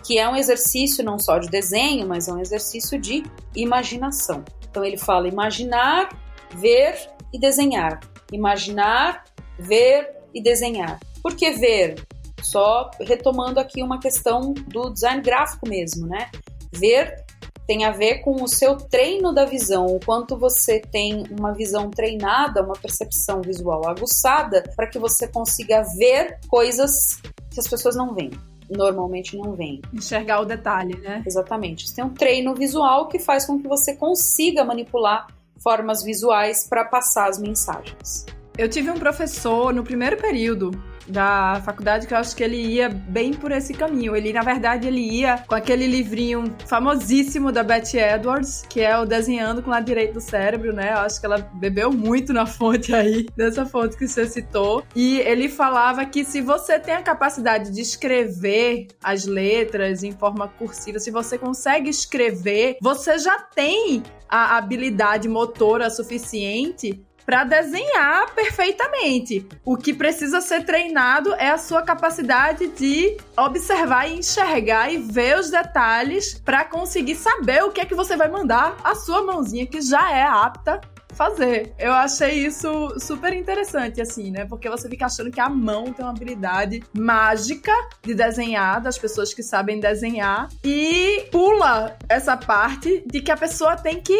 [0.04, 4.44] que é um exercício não só de desenho, mas é um exercício de imaginação.
[4.70, 6.08] Então ele fala imaginar,
[6.54, 8.00] ver e desenhar.
[8.32, 9.24] Imaginar,
[9.58, 11.00] ver e desenhar.
[11.22, 12.06] Por que ver?
[12.42, 16.30] Só retomando aqui uma questão do design gráfico mesmo, né?
[16.72, 17.24] Ver
[17.70, 21.88] tem a ver com o seu treino da visão, o quanto você tem uma visão
[21.88, 28.12] treinada, uma percepção visual aguçada, para que você consiga ver coisas que as pessoas não
[28.12, 28.32] veem
[28.68, 29.82] normalmente não veem.
[29.92, 31.24] Enxergar o detalhe, né?
[31.26, 31.88] Exatamente.
[31.88, 35.26] Você tem um treino visual que faz com que você consiga manipular
[35.58, 38.26] formas visuais para passar as mensagens.
[38.56, 40.70] Eu tive um professor no primeiro período
[41.10, 44.14] da faculdade que eu acho que ele ia bem por esse caminho.
[44.16, 49.04] Ele, na verdade, ele ia com aquele livrinho famosíssimo da Betty Edwards, que é o
[49.04, 50.92] Desenhando com o lado direito do cérebro, né?
[50.92, 54.84] Eu acho que ela bebeu muito na fonte aí, dessa fonte que você citou.
[54.94, 60.48] E ele falava que se você tem a capacidade de escrever as letras em forma
[60.48, 69.46] cursiva, se você consegue escrever, você já tem a habilidade motora suficiente para desenhar perfeitamente.
[69.64, 75.38] O que precisa ser treinado é a sua capacidade de observar e enxergar e ver
[75.38, 79.64] os detalhes para conseguir saber o que é que você vai mandar a sua mãozinha
[79.64, 80.80] que já é apta
[81.12, 81.72] fazer.
[81.78, 84.44] Eu achei isso super interessante, assim, né?
[84.46, 89.32] Porque você fica achando que a mão tem uma habilidade mágica de desenhar, das pessoas
[89.32, 94.18] que sabem desenhar, e pula essa parte de que a pessoa tem que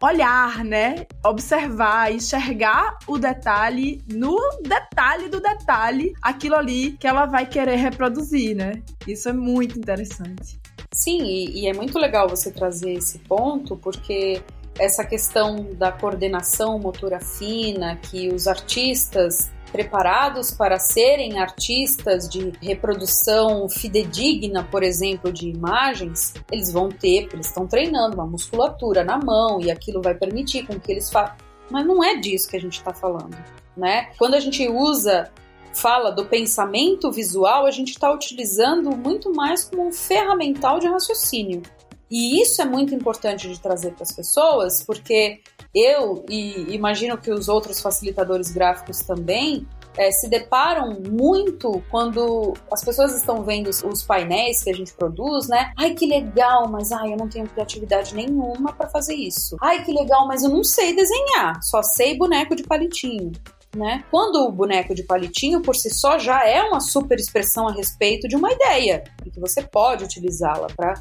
[0.00, 1.06] olhar, né?
[1.24, 8.56] Observar, enxergar o detalhe no detalhe do detalhe, aquilo ali que ela vai querer reproduzir,
[8.56, 8.82] né?
[9.06, 10.58] Isso é muito interessante.
[10.92, 14.42] Sim, e, e é muito legal você trazer esse ponto, porque
[14.78, 23.68] essa questão da coordenação motora fina, que os artistas preparados para serem artistas de reprodução
[23.68, 29.60] fidedigna, por exemplo, de imagens, eles vão ter, eles estão treinando uma musculatura na mão
[29.60, 31.36] e aquilo vai permitir com que eles façam.
[31.70, 33.36] Mas não é disso que a gente está falando,
[33.76, 34.10] né?
[34.18, 35.30] Quando a gente usa
[35.74, 41.62] fala do pensamento visual, a gente está utilizando muito mais como um ferramental de raciocínio.
[42.10, 45.40] E isso é muito importante de trazer para as pessoas, porque
[45.74, 49.66] eu e imagino que os outros facilitadores gráficos também
[49.98, 55.48] é, se deparam muito quando as pessoas estão vendo os painéis que a gente produz,
[55.48, 55.72] né?
[55.76, 59.56] Ai, que legal, mas ai, eu não tenho criatividade nenhuma para fazer isso.
[59.60, 63.32] Ai, que legal, mas eu não sei desenhar, só sei boneco de palitinho.
[63.76, 64.02] Né?
[64.10, 68.26] Quando o boneco de palitinho por si só já é uma super expressão a respeito
[68.26, 70.94] de uma ideia e que você pode utilizá-la para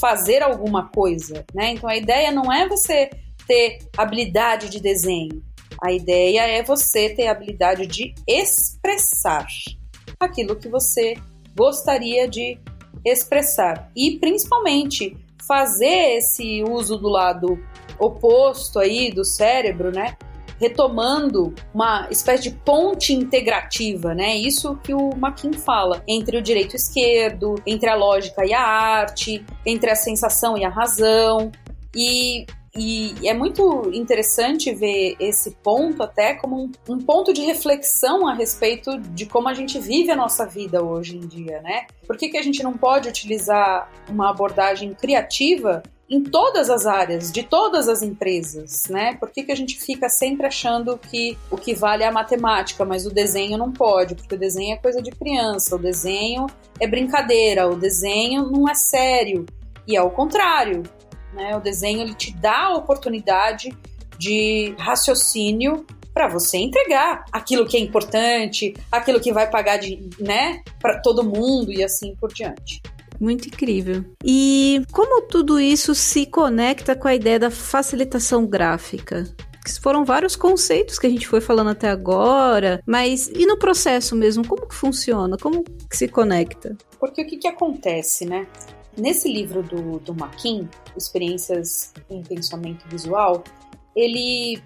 [0.00, 1.72] fazer alguma coisa, né?
[1.72, 3.10] Então a ideia não é você
[3.46, 5.42] ter habilidade de desenho.
[5.82, 9.46] A ideia é você ter habilidade de expressar
[10.18, 11.14] aquilo que você
[11.56, 12.58] gostaria de
[13.04, 17.58] expressar e principalmente fazer esse uso do lado
[17.98, 20.16] oposto aí do cérebro, né?
[20.60, 24.36] Retomando uma espécie de ponte integrativa, né?
[24.36, 29.44] Isso que o Maquin fala entre o direito esquerdo, entre a lógica e a arte,
[29.64, 31.52] entre a sensação e a razão.
[31.94, 32.46] E
[32.78, 38.34] e é muito interessante ver esse ponto até como um, um, ponto de reflexão a
[38.34, 41.86] respeito de como a gente vive a nossa vida hoje em dia, né?
[42.06, 47.32] Por que, que a gente não pode utilizar uma abordagem criativa em todas as áreas,
[47.32, 49.16] de todas as empresas, né?
[49.16, 52.84] Por que, que a gente fica sempre achando que o que vale é a matemática,
[52.84, 56.46] mas o desenho não pode, porque o desenho é coisa de criança, o desenho
[56.80, 59.44] é brincadeira, o desenho não é sério.
[59.86, 60.84] E é o contrário,
[61.32, 61.56] né?
[61.56, 63.76] O desenho ele te dá a oportunidade
[64.16, 70.62] de raciocínio para você entregar aquilo que é importante, aquilo que vai pagar de, né,
[70.80, 72.80] para todo mundo e assim por diante.
[73.20, 74.04] Muito incrível.
[74.24, 79.24] E como tudo isso se conecta com a ideia da facilitação gráfica?
[79.80, 84.46] foram vários conceitos que a gente foi falando até agora, mas e no processo mesmo,
[84.46, 85.36] como que funciona?
[85.36, 86.76] Como que se conecta?
[87.00, 88.46] Porque o que, que acontece, né?
[88.96, 93.42] Nesse livro do, do Maquin, Experiências em Pensamento Visual,
[93.94, 94.62] ele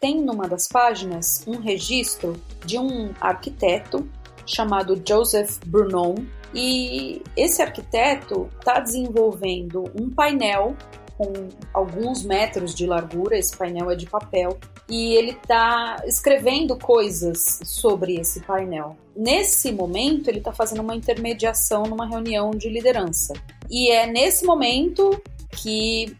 [0.00, 4.08] tem numa das páginas um registro de um arquiteto
[4.46, 6.14] chamado Joseph Brunon
[6.56, 10.74] e esse arquiteto está desenvolvendo um painel
[11.18, 17.60] com alguns metros de largura, esse painel é de papel, e ele está escrevendo coisas
[17.62, 18.96] sobre esse painel.
[19.14, 23.34] Nesse momento, ele está fazendo uma intermediação numa reunião de liderança.
[23.70, 26.16] E é nesse momento que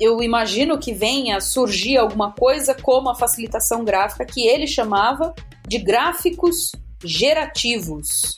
[0.00, 5.32] eu imagino que venha surgir alguma coisa como a facilitação gráfica que ele chamava
[5.66, 6.72] de gráficos
[7.04, 8.34] gerativos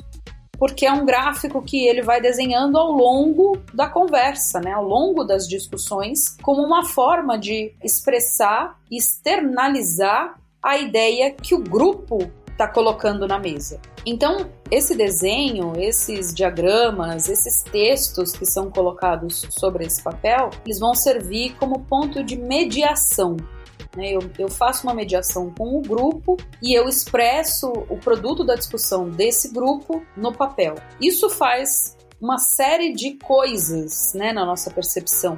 [0.58, 5.24] porque é um gráfico que ele vai desenhando ao longo da conversa, né, ao longo
[5.24, 13.28] das discussões, como uma forma de expressar, externalizar a ideia que o grupo está colocando
[13.28, 13.80] na mesa.
[14.04, 20.92] Então, esse desenho, esses diagramas, esses textos que são colocados sobre esse papel, eles vão
[20.92, 23.36] servir como ponto de mediação
[23.96, 24.10] né?
[24.10, 29.08] Eu, eu faço uma mediação com o grupo e eu expresso o produto da discussão
[29.08, 30.74] desse grupo no papel.
[31.00, 35.36] Isso faz uma série de coisas né, na nossa percepção.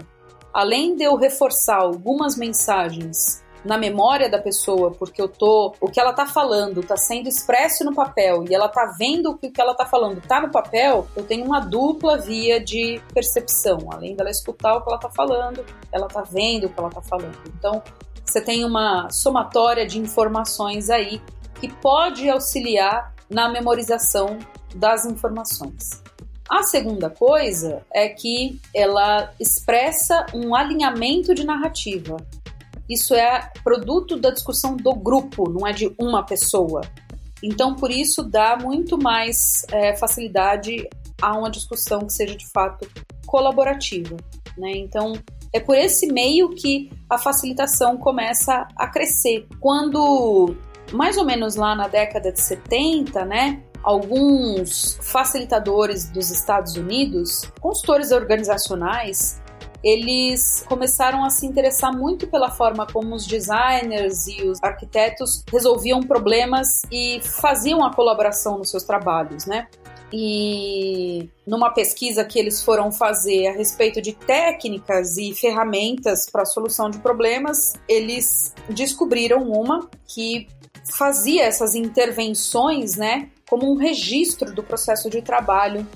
[0.52, 6.00] Além de eu reforçar algumas mensagens na memória da pessoa, porque eu tô, o que
[6.00, 9.60] ela tá falando tá sendo expresso no papel e ela tá vendo que o que
[9.60, 13.78] ela tá falando tá no papel, eu tenho uma dupla via de percepção.
[13.92, 17.02] Além dela escutar o que ela tá falando, ela tá vendo o que ela tá
[17.02, 17.36] falando.
[17.58, 17.82] Então,
[18.30, 21.20] você tem uma somatória de informações aí
[21.60, 24.38] que pode auxiliar na memorização
[24.74, 26.02] das informações.
[26.48, 32.16] A segunda coisa é que ela expressa um alinhamento de narrativa.
[32.88, 36.82] Isso é produto da discussão do grupo, não é de uma pessoa.
[37.42, 40.88] Então, por isso, dá muito mais é, facilidade
[41.20, 42.88] a uma discussão que seja de fato
[43.26, 44.16] colaborativa.
[44.56, 44.72] Né?
[44.76, 45.12] Então,
[45.52, 49.46] é por esse meio que a facilitação começa a crescer.
[49.58, 50.56] Quando,
[50.92, 58.12] mais ou menos lá na década de 70, né, alguns facilitadores dos Estados Unidos, consultores
[58.12, 59.40] organizacionais,
[59.82, 66.00] eles começaram a se interessar muito pela forma como os designers e os arquitetos resolviam
[66.00, 69.68] problemas e faziam a colaboração nos seus trabalhos, né?
[70.12, 76.46] E numa pesquisa que eles foram fazer a respeito de técnicas e ferramentas para a
[76.46, 80.48] solução de problemas, eles descobriram uma que
[80.92, 85.86] fazia essas intervenções, né, como um registro do processo de trabalho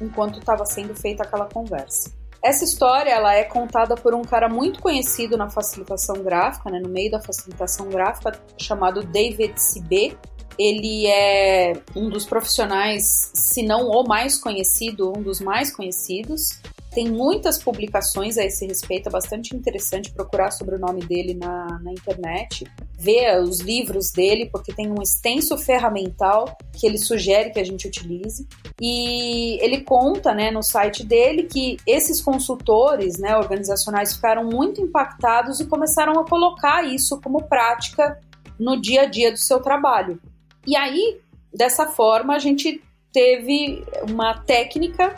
[0.00, 2.19] enquanto estava sendo feita aquela conversa.
[2.42, 6.88] Essa história ela é contada por um cara muito conhecido na facilitação gráfica, né, no
[6.88, 10.16] meio da facilitação gráfica, chamado David C.B.
[10.58, 16.60] Ele é um dos profissionais, se não o mais conhecido, um dos mais conhecidos.
[16.90, 21.78] Tem muitas publicações a esse respeito, é bastante interessante procurar sobre o nome dele na,
[21.82, 22.66] na internet,
[22.98, 27.86] ver os livros dele, porque tem um extenso ferramental que ele sugere que a gente
[27.86, 28.46] utilize.
[28.80, 35.60] E ele conta né, no site dele que esses consultores né, organizacionais ficaram muito impactados
[35.60, 38.20] e começaram a colocar isso como prática
[38.58, 40.20] no dia a dia do seu trabalho.
[40.66, 41.20] E aí,
[41.54, 42.82] dessa forma, a gente
[43.12, 45.14] teve uma técnica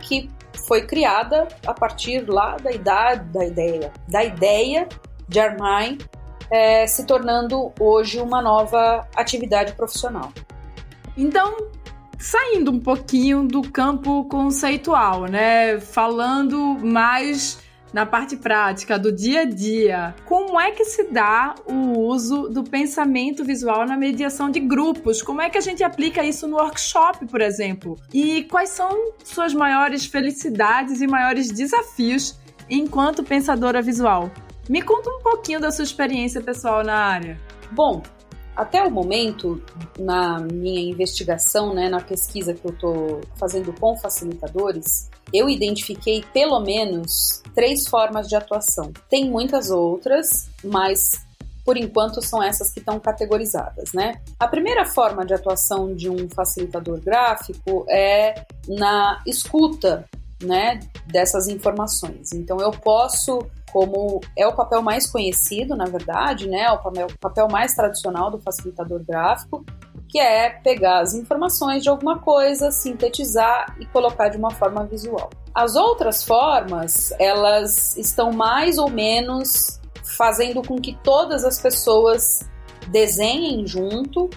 [0.00, 0.30] que
[0.66, 4.88] foi criada a partir lá da idade da ideia, da ideia
[5.28, 5.98] de Armine
[6.50, 10.32] é, se tornando hoje uma nova atividade profissional.
[11.16, 11.70] Então,
[12.18, 15.78] saindo um pouquinho do campo conceitual, né?
[15.80, 17.58] Falando mais
[17.92, 22.62] na parte prática do dia a dia, como é que se dá o uso do
[22.62, 25.22] pensamento visual na mediação de grupos?
[25.22, 27.96] Como é que a gente aplica isso no workshop, por exemplo?
[28.12, 34.30] E quais são suas maiores felicidades e maiores desafios enquanto pensadora visual?
[34.68, 37.40] Me conta um pouquinho da sua experiência pessoal na área.
[37.72, 38.02] Bom,
[38.54, 39.62] até o momento,
[39.96, 46.60] na minha investigação, né, na pesquisa que eu estou fazendo com facilitadores, eu identifiquei pelo
[46.60, 48.92] menos três formas de atuação.
[49.08, 51.26] Tem muitas outras, mas
[51.64, 54.22] por enquanto são essas que estão categorizadas, né?
[54.40, 60.08] A primeira forma de atuação de um facilitador gráfico é na escuta,
[60.42, 62.32] né, dessas informações.
[62.32, 67.48] Então eu posso como é o papel mais conhecido, na verdade, né, papel, o papel
[67.50, 69.62] mais tradicional do facilitador gráfico,
[70.08, 75.30] que é pegar as informações de alguma coisa, sintetizar e colocar de uma forma visual.
[75.54, 79.80] As outras formas, elas estão mais ou menos
[80.16, 82.48] fazendo com que todas as pessoas
[82.88, 84.30] desenhem junto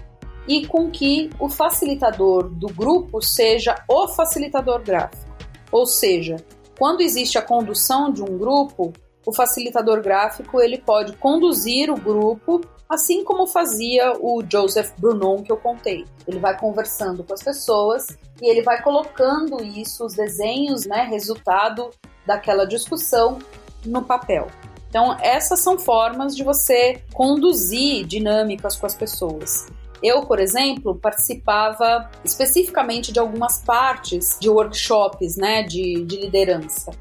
[0.48, 5.32] e com que o facilitador do grupo seja o facilitador gráfico.
[5.72, 6.38] Ou seja,
[6.78, 8.92] quando existe a condução de um grupo,
[9.26, 12.62] o facilitador gráfico ele pode conduzir o grupo,
[12.92, 16.06] assim como fazia o Joseph Brunon que eu contei.
[16.28, 18.08] Ele vai conversando com as pessoas
[18.42, 21.90] e ele vai colocando isso, os desenhos, né, resultado
[22.26, 23.40] daquela discussão
[23.86, 24.48] no papel.
[24.90, 29.68] Então, essas são formas de você conduzir dinâmicas com as pessoas.
[30.04, 36.92] Eu, por exemplo, participava especificamente de algumas partes de workshops né, de, de liderança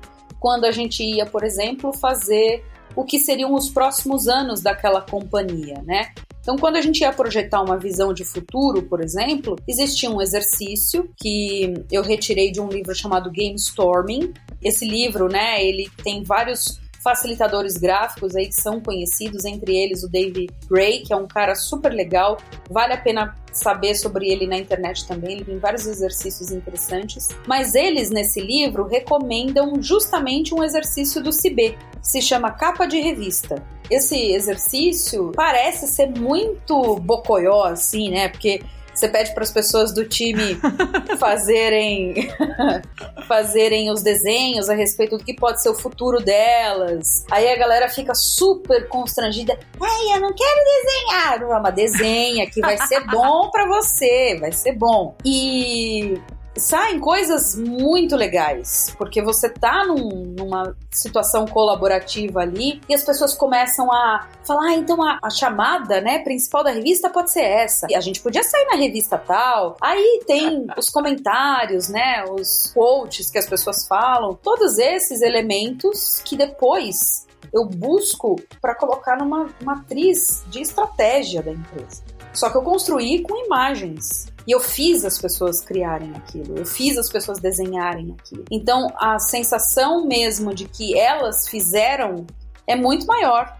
[0.40, 2.64] quando a gente ia, por exemplo, fazer
[2.96, 6.12] o que seriam os próximos anos daquela companhia, né?
[6.40, 11.08] Então, quando a gente ia projetar uma visão de futuro, por exemplo, existia um exercício
[11.16, 14.32] que eu retirei de um livro chamado Game Storming.
[14.62, 20.08] Esse livro, né, ele tem vários facilitadores gráficos aí que são conhecidos, entre eles o
[20.08, 22.38] Dave Gray, que é um cara super legal,
[22.68, 27.74] vale a pena saber sobre ele na internet também, ele tem vários exercícios interessantes, mas
[27.74, 33.62] eles nesse livro recomendam justamente um exercício do que se chama capa de revista.
[33.90, 38.28] Esse exercício parece ser muito bocoió assim, né?
[38.28, 38.62] Porque
[38.94, 40.58] você pede para as pessoas do time
[41.18, 42.30] fazerem
[43.26, 47.24] fazerem os desenhos a respeito do que pode ser o futuro delas.
[47.30, 49.58] Aí a galera fica super constrangida.
[49.80, 51.44] Ai, eu não quero desenhar.
[51.44, 55.14] Uma desenha que vai ser bom para você, vai ser bom.
[55.24, 56.20] E
[56.56, 63.34] saem coisas muito legais, porque você tá num, numa situação colaborativa ali e as pessoas
[63.34, 67.86] começam a falar, ah, então a, a, chamada, né, principal da revista pode ser essa.
[67.88, 69.76] E a gente podia sair na revista tal.
[69.80, 76.36] Aí tem os comentários, né, os quotes que as pessoas falam, todos esses elementos que
[76.36, 82.02] depois eu busco para colocar numa matriz de estratégia da empresa.
[82.32, 84.29] Só que eu construí com imagens.
[84.46, 88.44] E eu fiz as pessoas criarem aquilo, eu fiz as pessoas desenharem aquilo.
[88.50, 92.26] Então a sensação mesmo de que elas fizeram
[92.66, 93.58] é muito maior,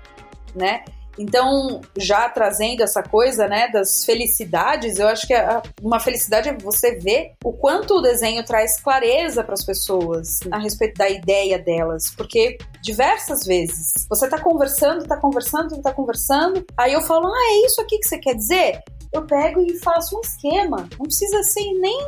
[0.54, 0.84] né?
[1.18, 5.34] Então, já trazendo essa coisa, né, das felicidades, eu acho que
[5.82, 10.58] uma felicidade é você ver o quanto o desenho traz clareza para as pessoas a
[10.58, 16.94] respeito da ideia delas, porque diversas vezes você tá conversando, tá conversando, tá conversando, aí
[16.94, 18.80] eu falo: "Ah, é isso aqui que você quer dizer?"
[19.12, 22.00] Eu pego e faço um esquema, não precisa ser nem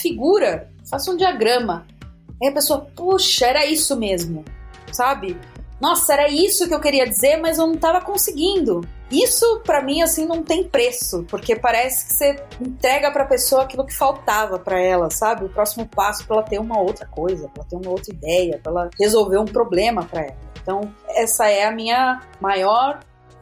[0.00, 1.86] figura, faço um diagrama.
[2.42, 4.44] Aí a pessoa, puxa, era isso mesmo,
[4.92, 5.38] sabe?
[5.80, 8.82] Nossa, era isso que eu queria dizer, mas eu não estava conseguindo.
[9.10, 13.62] Isso para mim assim não tem preço, porque parece que você entrega para a pessoa
[13.62, 15.44] aquilo que faltava para ela, sabe?
[15.44, 18.60] O próximo passo para ela ter uma outra coisa, para ela ter uma outra ideia,
[18.62, 20.36] para ela resolver um problema para ela.
[20.62, 23.00] Então, essa é a minha maior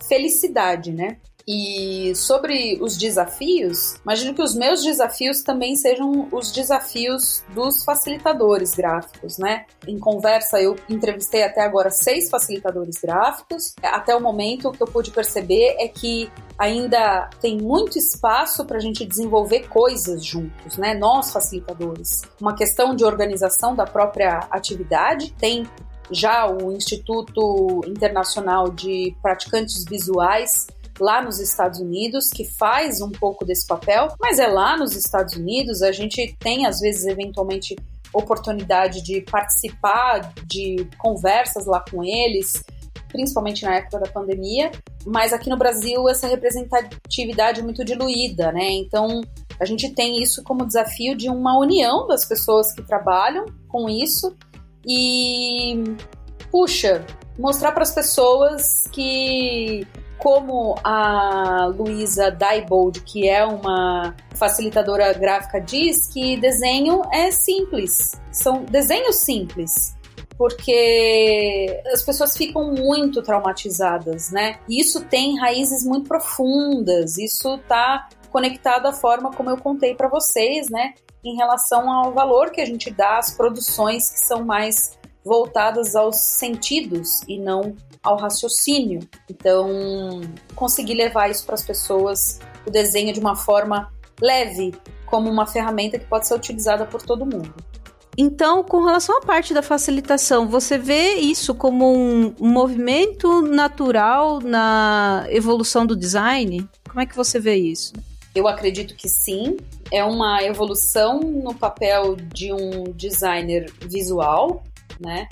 [0.08, 1.18] felicidade, né?
[1.52, 8.72] E sobre os desafios, imagino que os meus desafios também sejam os desafios dos facilitadores
[8.72, 9.66] gráficos, né?
[9.84, 13.74] Em conversa, eu entrevistei até agora seis facilitadores gráficos.
[13.82, 18.76] Até o momento, o que eu pude perceber é que ainda tem muito espaço para
[18.76, 20.94] a gente desenvolver coisas juntos, né?
[20.94, 22.22] Nós, facilitadores.
[22.40, 25.66] Uma questão de organização da própria atividade, tem
[26.12, 30.68] já o Instituto Internacional de Praticantes Visuais
[31.00, 35.34] lá nos Estados Unidos, que faz um pouco desse papel, mas é lá nos Estados
[35.34, 37.76] Unidos, a gente tem às vezes eventualmente
[38.12, 42.62] oportunidade de participar de conversas lá com eles,
[43.08, 44.70] principalmente na época da pandemia,
[45.06, 48.68] mas aqui no Brasil essa representatividade é muito diluída, né?
[48.70, 49.20] Então
[49.58, 54.36] a gente tem isso como desafio de uma união das pessoas que trabalham com isso
[54.86, 55.84] e
[56.50, 57.04] puxa,
[57.38, 59.86] mostrar para as pessoas que
[60.22, 68.20] como a Luísa Daibold, que é uma facilitadora gráfica, diz que desenho é simples.
[68.30, 69.98] São desenhos simples
[70.40, 74.58] porque as pessoas ficam muito traumatizadas, né?
[74.66, 80.08] E isso tem raízes muito profundas, isso tá conectado à forma como eu contei para
[80.08, 80.94] vocês, né?
[81.22, 86.16] Em relação ao valor que a gente dá às produções que são mais voltadas aos
[86.16, 89.00] sentidos e não ao raciocínio.
[89.28, 90.20] Então,
[90.54, 94.74] conseguir levar isso para as pessoas, o desenho de uma forma leve,
[95.06, 97.54] como uma ferramenta que pode ser utilizada por todo mundo.
[98.16, 104.40] Então, com relação à parte da facilitação, você vê isso como um, um movimento natural
[104.40, 106.68] na evolução do design?
[106.88, 107.92] Como é que você vê isso?
[108.34, 109.56] Eu acredito que sim.
[109.92, 114.62] É uma evolução no papel de um designer visual,
[115.00, 115.26] né?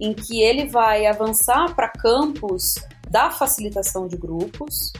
[0.00, 2.76] Em que ele vai avançar para campos
[3.10, 4.92] da facilitação de grupos,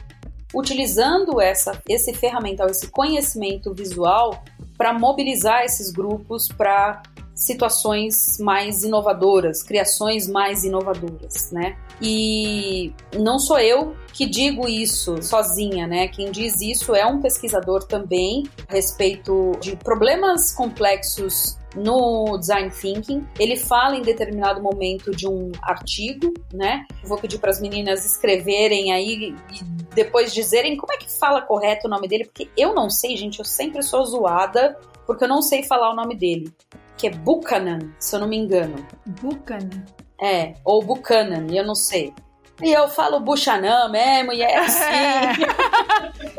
[0.53, 4.43] utilizando essa, esse ferramental, esse conhecimento visual
[4.77, 7.03] para mobilizar esses grupos para
[7.35, 11.77] situações mais inovadoras, criações mais inovadoras, né?
[12.01, 16.07] E não sou eu que digo isso sozinha, né?
[16.09, 23.25] Quem diz isso é um pesquisador também a respeito de problemas complexos no design thinking.
[23.39, 26.85] Ele fala em determinado momento de um artigo, né?
[27.03, 29.63] Vou pedir para as meninas escreverem aí e
[29.93, 33.39] depois dizerem como é que fala correto o nome dele, porque eu não sei, gente,
[33.39, 36.53] eu sempre sou zoada porque eu não sei falar o nome dele,
[36.95, 38.75] que é Buchanan, se eu não me engano.
[39.05, 39.83] Buchanan.
[40.21, 42.13] É, ou Buchanan, eu não sei.
[42.61, 45.43] E eu falo Buchanan mesmo, e é assim.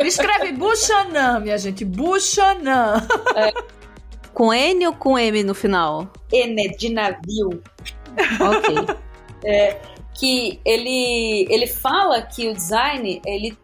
[0.01, 3.07] Escreve Buchanan, minha gente, Buchanan.
[3.35, 3.80] É.
[4.41, 6.11] Com N ou com M no final?
[6.32, 7.62] N de navio.
[8.41, 8.97] Ok.
[9.45, 9.76] é,
[10.14, 13.55] que ele, ele fala que o design ele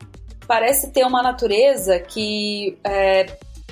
[0.47, 3.24] parece ter uma natureza que é,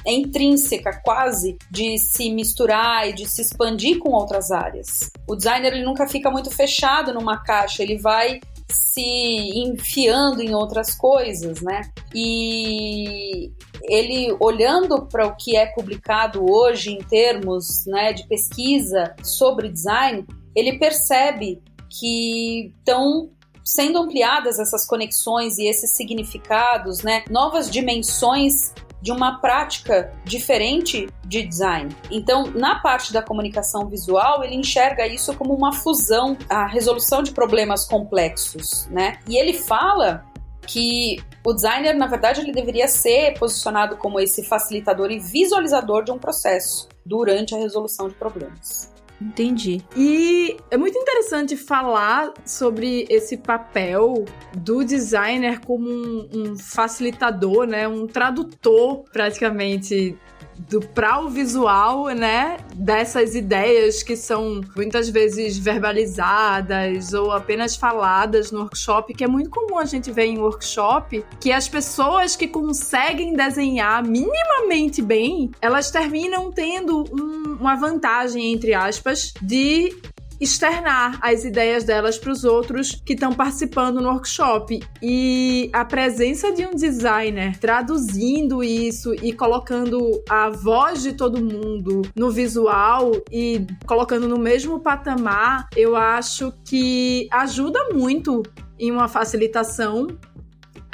[0.07, 5.11] é intrínseca quase de se misturar e de se expandir com outras áreas.
[5.28, 10.94] O designer ele nunca fica muito fechado numa caixa, ele vai se enfiando em outras
[10.94, 11.82] coisas, né?
[12.14, 13.52] E
[13.89, 20.26] ele olhando para o que é publicado hoje em termos né, de pesquisa sobre design,
[20.55, 23.30] ele percebe que estão
[23.64, 27.24] sendo ampliadas essas conexões e esses significados, né?
[27.30, 31.95] Novas dimensões de uma prática diferente de design.
[32.11, 37.30] Então, na parte da comunicação visual, ele enxerga isso como uma fusão, a resolução de
[37.32, 39.18] problemas complexos, né?
[39.28, 40.24] E ele fala
[40.66, 46.10] que o designer, na verdade, ele deveria ser posicionado como esse facilitador e visualizador de
[46.10, 48.92] um processo durante a resolução de problemas.
[49.20, 49.82] Entendi.
[49.96, 54.24] E é muito interessante falar sobre esse papel
[54.56, 57.86] do designer como um, um facilitador, né?
[57.86, 60.18] Um tradutor, praticamente,
[60.59, 62.59] do para o visual, né?
[62.74, 69.50] Dessas ideias que são muitas vezes verbalizadas ou apenas faladas no workshop, que é muito
[69.50, 75.90] comum a gente ver em workshop, que as pessoas que conseguem desenhar minimamente bem, elas
[75.90, 79.94] terminam tendo um, uma vantagem, entre aspas, de
[80.41, 84.80] externar as ideias delas para os outros que estão participando no workshop.
[85.03, 92.03] E a presença de um designer traduzindo isso e colocando a voz de todo mundo
[92.14, 98.43] no visual e colocando no mesmo patamar, eu acho que ajuda muito
[98.78, 100.09] em uma facilitação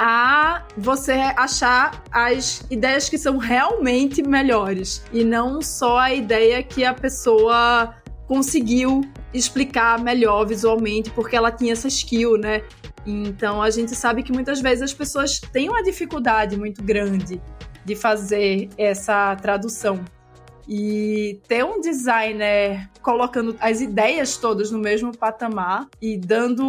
[0.03, 6.83] a você achar as ideias que são realmente melhores e não só a ideia que
[6.83, 7.93] a pessoa
[8.31, 9.01] conseguiu
[9.33, 12.63] explicar melhor visualmente, porque ela tinha essa skill, né?
[13.05, 17.41] Então a gente sabe que muitas vezes as pessoas têm uma dificuldade muito grande
[17.83, 19.99] de fazer essa tradução.
[20.73, 26.63] E ter um designer colocando as ideias todas no mesmo patamar e dando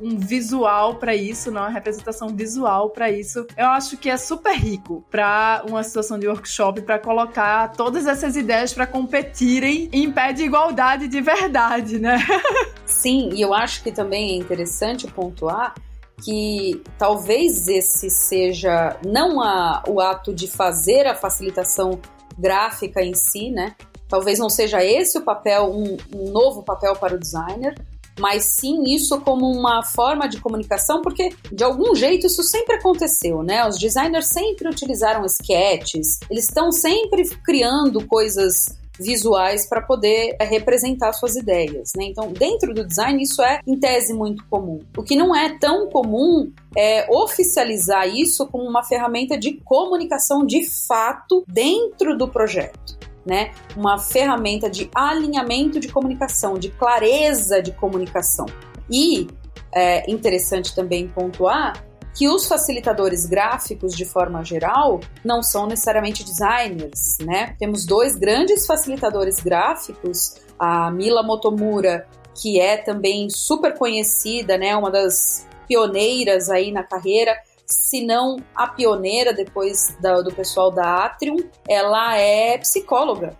[0.00, 4.54] um visual para isso, não, uma representação visual para isso, eu acho que é super
[4.54, 10.32] rico para uma situação de workshop para colocar todas essas ideias para competirem em pé
[10.32, 12.18] de igualdade de verdade, né?
[12.86, 15.74] Sim, e eu acho que também é interessante pontuar
[16.22, 21.98] que talvez esse seja não a, o ato de fazer a facilitação
[22.40, 23.74] gráfica em si, né?
[24.08, 27.74] Talvez não seja esse o papel, um, um novo papel para o designer,
[28.18, 33.42] mas sim isso como uma forma de comunicação, porque de algum jeito isso sempre aconteceu,
[33.42, 33.66] né?
[33.66, 41.12] Os designers sempre utilizaram sketches, eles estão sempre criando coisas visuais para poder é, representar
[41.12, 42.04] suas ideias, né?
[42.04, 44.80] Então, dentro do design isso é em tese muito comum.
[44.96, 50.68] O que não é tão comum é oficializar isso como uma ferramenta de comunicação de
[50.68, 52.98] fato dentro do projeto.
[53.24, 53.52] Né?
[53.76, 58.46] Uma ferramenta de alinhamento de comunicação, de clareza de comunicação.
[58.90, 59.28] E
[59.72, 67.18] é interessante também pontuar que os facilitadores gráficos, de forma geral, não são necessariamente designers,
[67.20, 67.54] né?
[67.58, 74.76] Temos dois grandes facilitadores gráficos, a Mila Motomura, que é também super conhecida, né?
[74.76, 81.04] Uma das pioneiras aí na carreira, se não a pioneira depois da, do pessoal da
[81.04, 81.38] Atrium,
[81.68, 83.36] ela é psicóloga,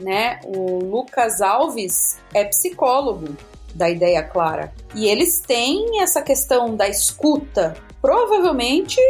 [0.00, 0.40] né?
[0.44, 3.36] O Lucas Alves é psicólogo
[3.74, 4.72] da ideia clara.
[4.94, 9.00] E eles têm essa questão da escuta, provavelmente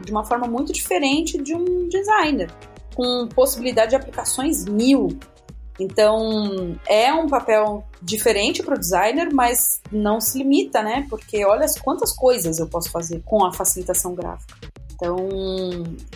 [0.00, 2.50] de uma forma muito diferente de um designer,
[2.94, 5.18] com possibilidade de aplicações mil.
[5.80, 11.06] Então, é um papel diferente para o designer, mas não se limita, né?
[11.08, 14.56] Porque olha quantas coisas eu posso fazer com a facilitação gráfica.
[14.92, 15.16] Então,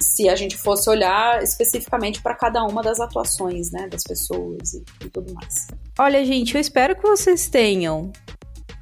[0.00, 4.84] se a gente fosse olhar especificamente para cada uma das atuações, né, das pessoas e,
[5.04, 5.68] e tudo mais.
[5.96, 8.10] Olha, gente, eu espero que vocês tenham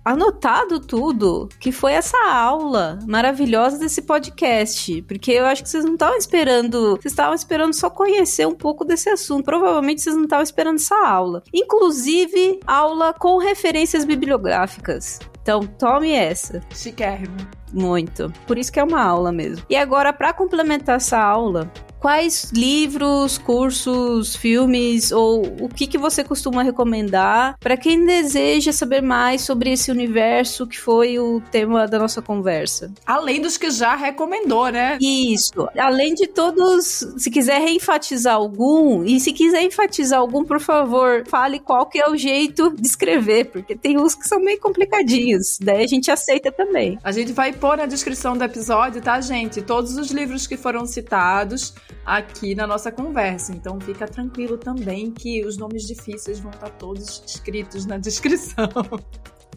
[0.05, 5.95] anotado tudo que foi essa aula maravilhosa desse podcast, porque eu acho que vocês não
[5.95, 9.45] estavam esperando, vocês estavam esperando só conhecer um pouco desse assunto.
[9.45, 11.43] Provavelmente vocês não estavam esperando essa aula.
[11.53, 15.19] Inclusive, aula com referências bibliográficas.
[15.43, 16.61] Então, tome essa.
[16.75, 17.37] Chiquérrimo.
[17.73, 18.33] Muito.
[18.47, 19.65] Por isso que é uma aula mesmo.
[19.69, 21.71] E agora, para complementar essa aula,
[22.01, 29.03] quais livros, cursos, filmes ou o que, que você costuma recomendar para quem deseja saber
[29.03, 32.91] mais sobre esse universo que foi o tema da nossa conversa?
[33.05, 34.97] Além dos que já recomendou, né?
[35.01, 35.69] Isso.
[35.79, 41.59] Além de todos, se quiser reenfatizar algum, e se quiser enfatizar algum, por favor, fale
[41.59, 45.59] qual que é o jeito de escrever, porque tem uns que são meio complicadinhos.
[45.61, 46.99] Daí a gente aceita também.
[47.05, 49.61] A gente vai pôr na descrição do episódio, tá, gente?
[49.61, 51.75] Todos os livros que foram citados
[52.05, 53.53] aqui na nossa conversa.
[53.53, 58.69] Então fica tranquilo também que os nomes difíceis vão estar todos escritos na descrição.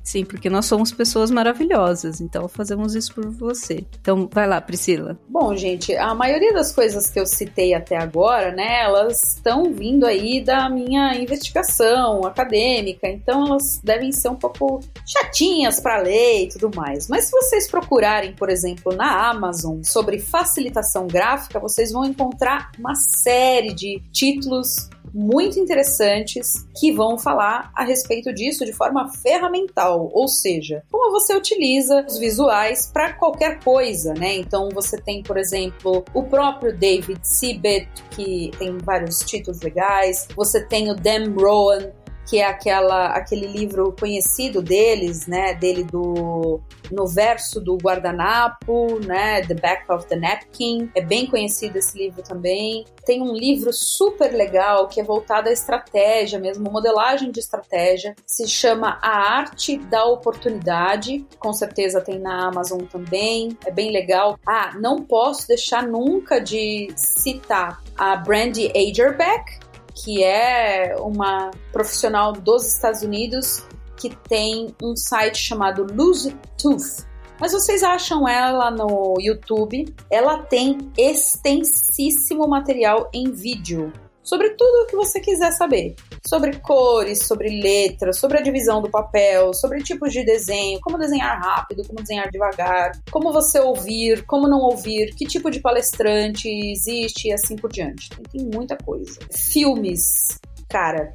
[0.03, 3.85] Sim, porque nós somos pessoas maravilhosas, então fazemos isso por você.
[4.01, 5.17] Então, vai lá, Priscila.
[5.29, 10.05] Bom, gente, a maioria das coisas que eu citei até agora, né, elas estão vindo
[10.05, 16.49] aí da minha investigação acadêmica, então elas devem ser um pouco chatinhas para ler e
[16.49, 17.07] tudo mais.
[17.07, 22.93] Mas se vocês procurarem, por exemplo, na Amazon sobre facilitação gráfica, vocês vão encontrar uma
[22.95, 30.27] série de títulos muito interessantes que vão falar a respeito disso de forma ferramental, ou
[30.27, 34.35] seja, como você utiliza os visuais para qualquer coisa, né?
[34.35, 40.65] Então você tem, por exemplo, o próprio David Sibet, que tem vários títulos legais, você
[40.65, 41.91] tem o Dan Rowan,
[42.27, 45.53] que é aquela, aquele livro conhecido deles, né?
[45.53, 46.61] Dele do
[46.91, 49.41] no verso do guardanapo, né?
[49.41, 50.91] The Back of the Napkin.
[50.95, 52.85] É bem conhecido esse livro também.
[53.05, 58.15] Tem um livro super legal que é voltado à estratégia mesmo, modelagem de estratégia.
[58.25, 61.25] Se chama A Arte da Oportunidade.
[61.39, 63.57] Com certeza tem na Amazon também.
[63.65, 64.37] É bem legal.
[64.45, 69.59] Ah, não posso deixar nunca de citar a Brandy Agerbeck,
[69.95, 73.65] que é uma profissional dos Estados Unidos
[73.97, 77.05] que tem um site chamado Lose Tooth.
[77.39, 79.93] Mas vocês acham ela no YouTube?
[80.09, 83.91] Ela tem extensíssimo material em vídeo
[84.23, 85.95] sobre tudo o que você quiser saber.
[86.25, 91.39] Sobre cores, sobre letras, sobre a divisão do papel, sobre tipos de desenho, como desenhar
[91.39, 97.27] rápido, como desenhar devagar, como você ouvir, como não ouvir, que tipo de palestrante existe
[97.27, 98.09] e assim por diante.
[98.31, 99.19] Tem, muita coisa.
[99.31, 101.13] Filmes, cara,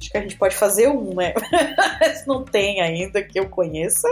[0.00, 1.34] acho que a gente pode fazer um, né?
[2.26, 4.08] não tem ainda que eu conheça.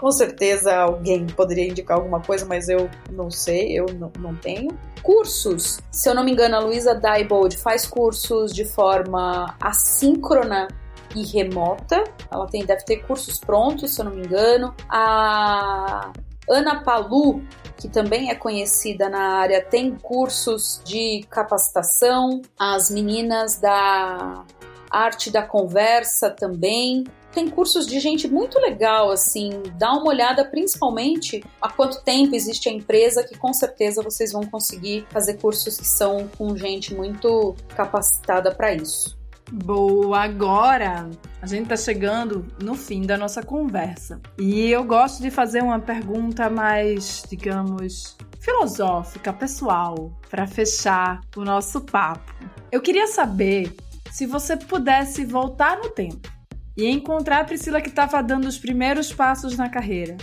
[0.00, 3.84] Com certeza alguém poderia indicar alguma coisa, mas eu não sei, eu
[4.18, 4.70] não, tenho.
[5.02, 5.78] Cursos.
[5.92, 10.68] Se eu não me engano, a Luísa Daibold faz cursos de forma assíncrona
[11.14, 12.02] e remota.
[12.32, 14.74] Ela tem, deve ter cursos prontos, se eu não me engano.
[14.88, 16.10] A
[16.48, 17.42] Ana Palu,
[17.76, 22.40] que também é conhecida na área, tem cursos de capacitação.
[22.58, 24.44] As meninas da
[24.90, 31.44] Arte da Conversa também tem cursos de gente muito legal, assim, dá uma olhada principalmente
[31.60, 35.86] há quanto tempo existe a empresa, que com certeza vocês vão conseguir fazer cursos que
[35.86, 39.18] são com gente muito capacitada para isso.
[39.52, 41.10] Boa, agora
[41.42, 44.20] a gente tá chegando no fim da nossa conversa.
[44.38, 51.80] E eu gosto de fazer uma pergunta mais, digamos, filosófica, pessoal, para fechar o nosso
[51.80, 52.32] papo.
[52.70, 53.74] Eu queria saber
[54.12, 56.39] se você pudesse voltar no tempo
[56.80, 60.16] e encontrar a Priscila que estava dando os primeiros passos na carreira,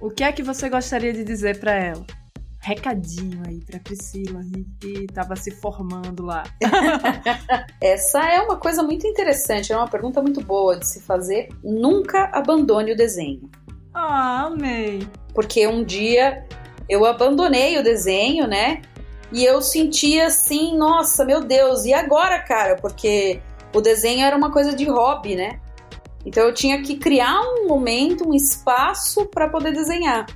[0.00, 2.04] o que é que você gostaria de dizer para ela?
[2.58, 4.40] Recadinho aí para Priscila
[4.80, 6.42] que estava se formando lá.
[7.80, 11.48] Essa é uma coisa muito interessante, é uma pergunta muito boa de se fazer.
[11.62, 13.48] Nunca abandone o desenho.
[13.94, 15.06] Ah, amei.
[15.32, 16.44] Porque um dia
[16.88, 18.82] eu abandonei o desenho, né?
[19.32, 22.74] E eu sentia assim, nossa, meu Deus, e agora, cara?
[22.74, 23.40] Porque
[23.72, 25.60] o desenho era uma coisa de hobby, né?
[26.24, 30.26] Então eu tinha que criar um momento, um espaço para poder desenhar.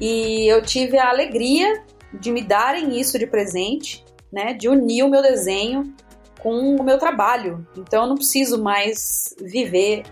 [0.00, 4.52] E eu tive a alegria de me darem isso de presente, né?
[4.52, 5.94] De unir o meu desenho
[6.40, 7.66] com o meu trabalho.
[7.76, 10.02] Então eu não preciso mais viver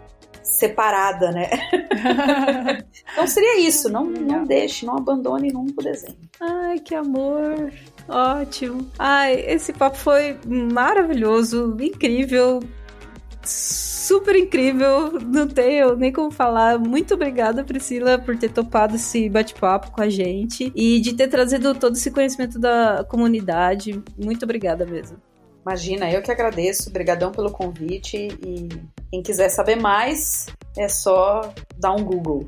[0.43, 1.51] separada, né?
[3.13, 6.19] então seria isso, não, não deixe, não abandone nunca o desenho.
[6.41, 7.73] Ai, que amor!
[8.09, 8.87] Ótimo.
[8.99, 12.61] Ai, esse papo foi maravilhoso, incrível
[13.51, 16.79] super incrível, não tenho nem como falar.
[16.79, 21.75] Muito obrigada, Priscila, por ter topado esse bate-papo com a gente e de ter trazido
[21.75, 24.03] todo esse conhecimento da comunidade.
[24.17, 25.19] Muito obrigada mesmo.
[25.67, 26.91] Imagina, eu que agradeço.
[26.91, 28.69] Obrigadão pelo convite e
[29.11, 32.47] quem quiser saber mais é só dar um Google.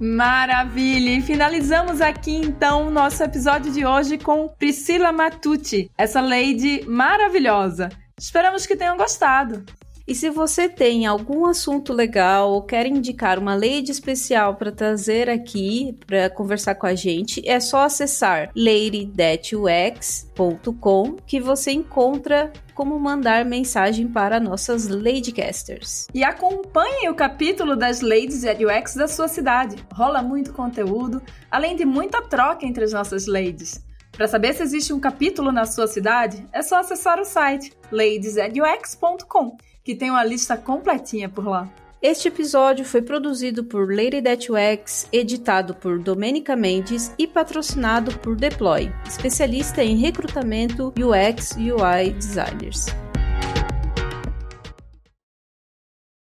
[0.00, 1.10] Maravilha!
[1.12, 7.88] E finalizamos aqui então o nosso episódio de hoje com Priscila Matucci, essa lady maravilhosa.
[8.18, 9.64] Esperamos que tenham gostado.
[10.06, 15.28] E se você tem algum assunto legal ou quer indicar uma lady especial para trazer
[15.28, 23.44] aqui para conversar com a gente, é só acessar ladythatux.com que você encontra como mandar
[23.44, 26.06] mensagem para nossas Ladycasters.
[26.14, 29.74] E acompanhe o capítulo das Ladies at UX da sua cidade.
[29.92, 33.84] Rola muito conteúdo, além de muita troca entre as nossas ladies.
[34.12, 39.56] Para saber se existe um capítulo na sua cidade, é só acessar o site ladiesadux.com
[39.86, 41.72] que tem uma lista completinha por lá.
[42.02, 48.34] Este episódio foi produzido por Lady That UX, editado por Domenica Mendes e patrocinado por
[48.34, 53.05] Deploy, especialista em recrutamento UX UI designers.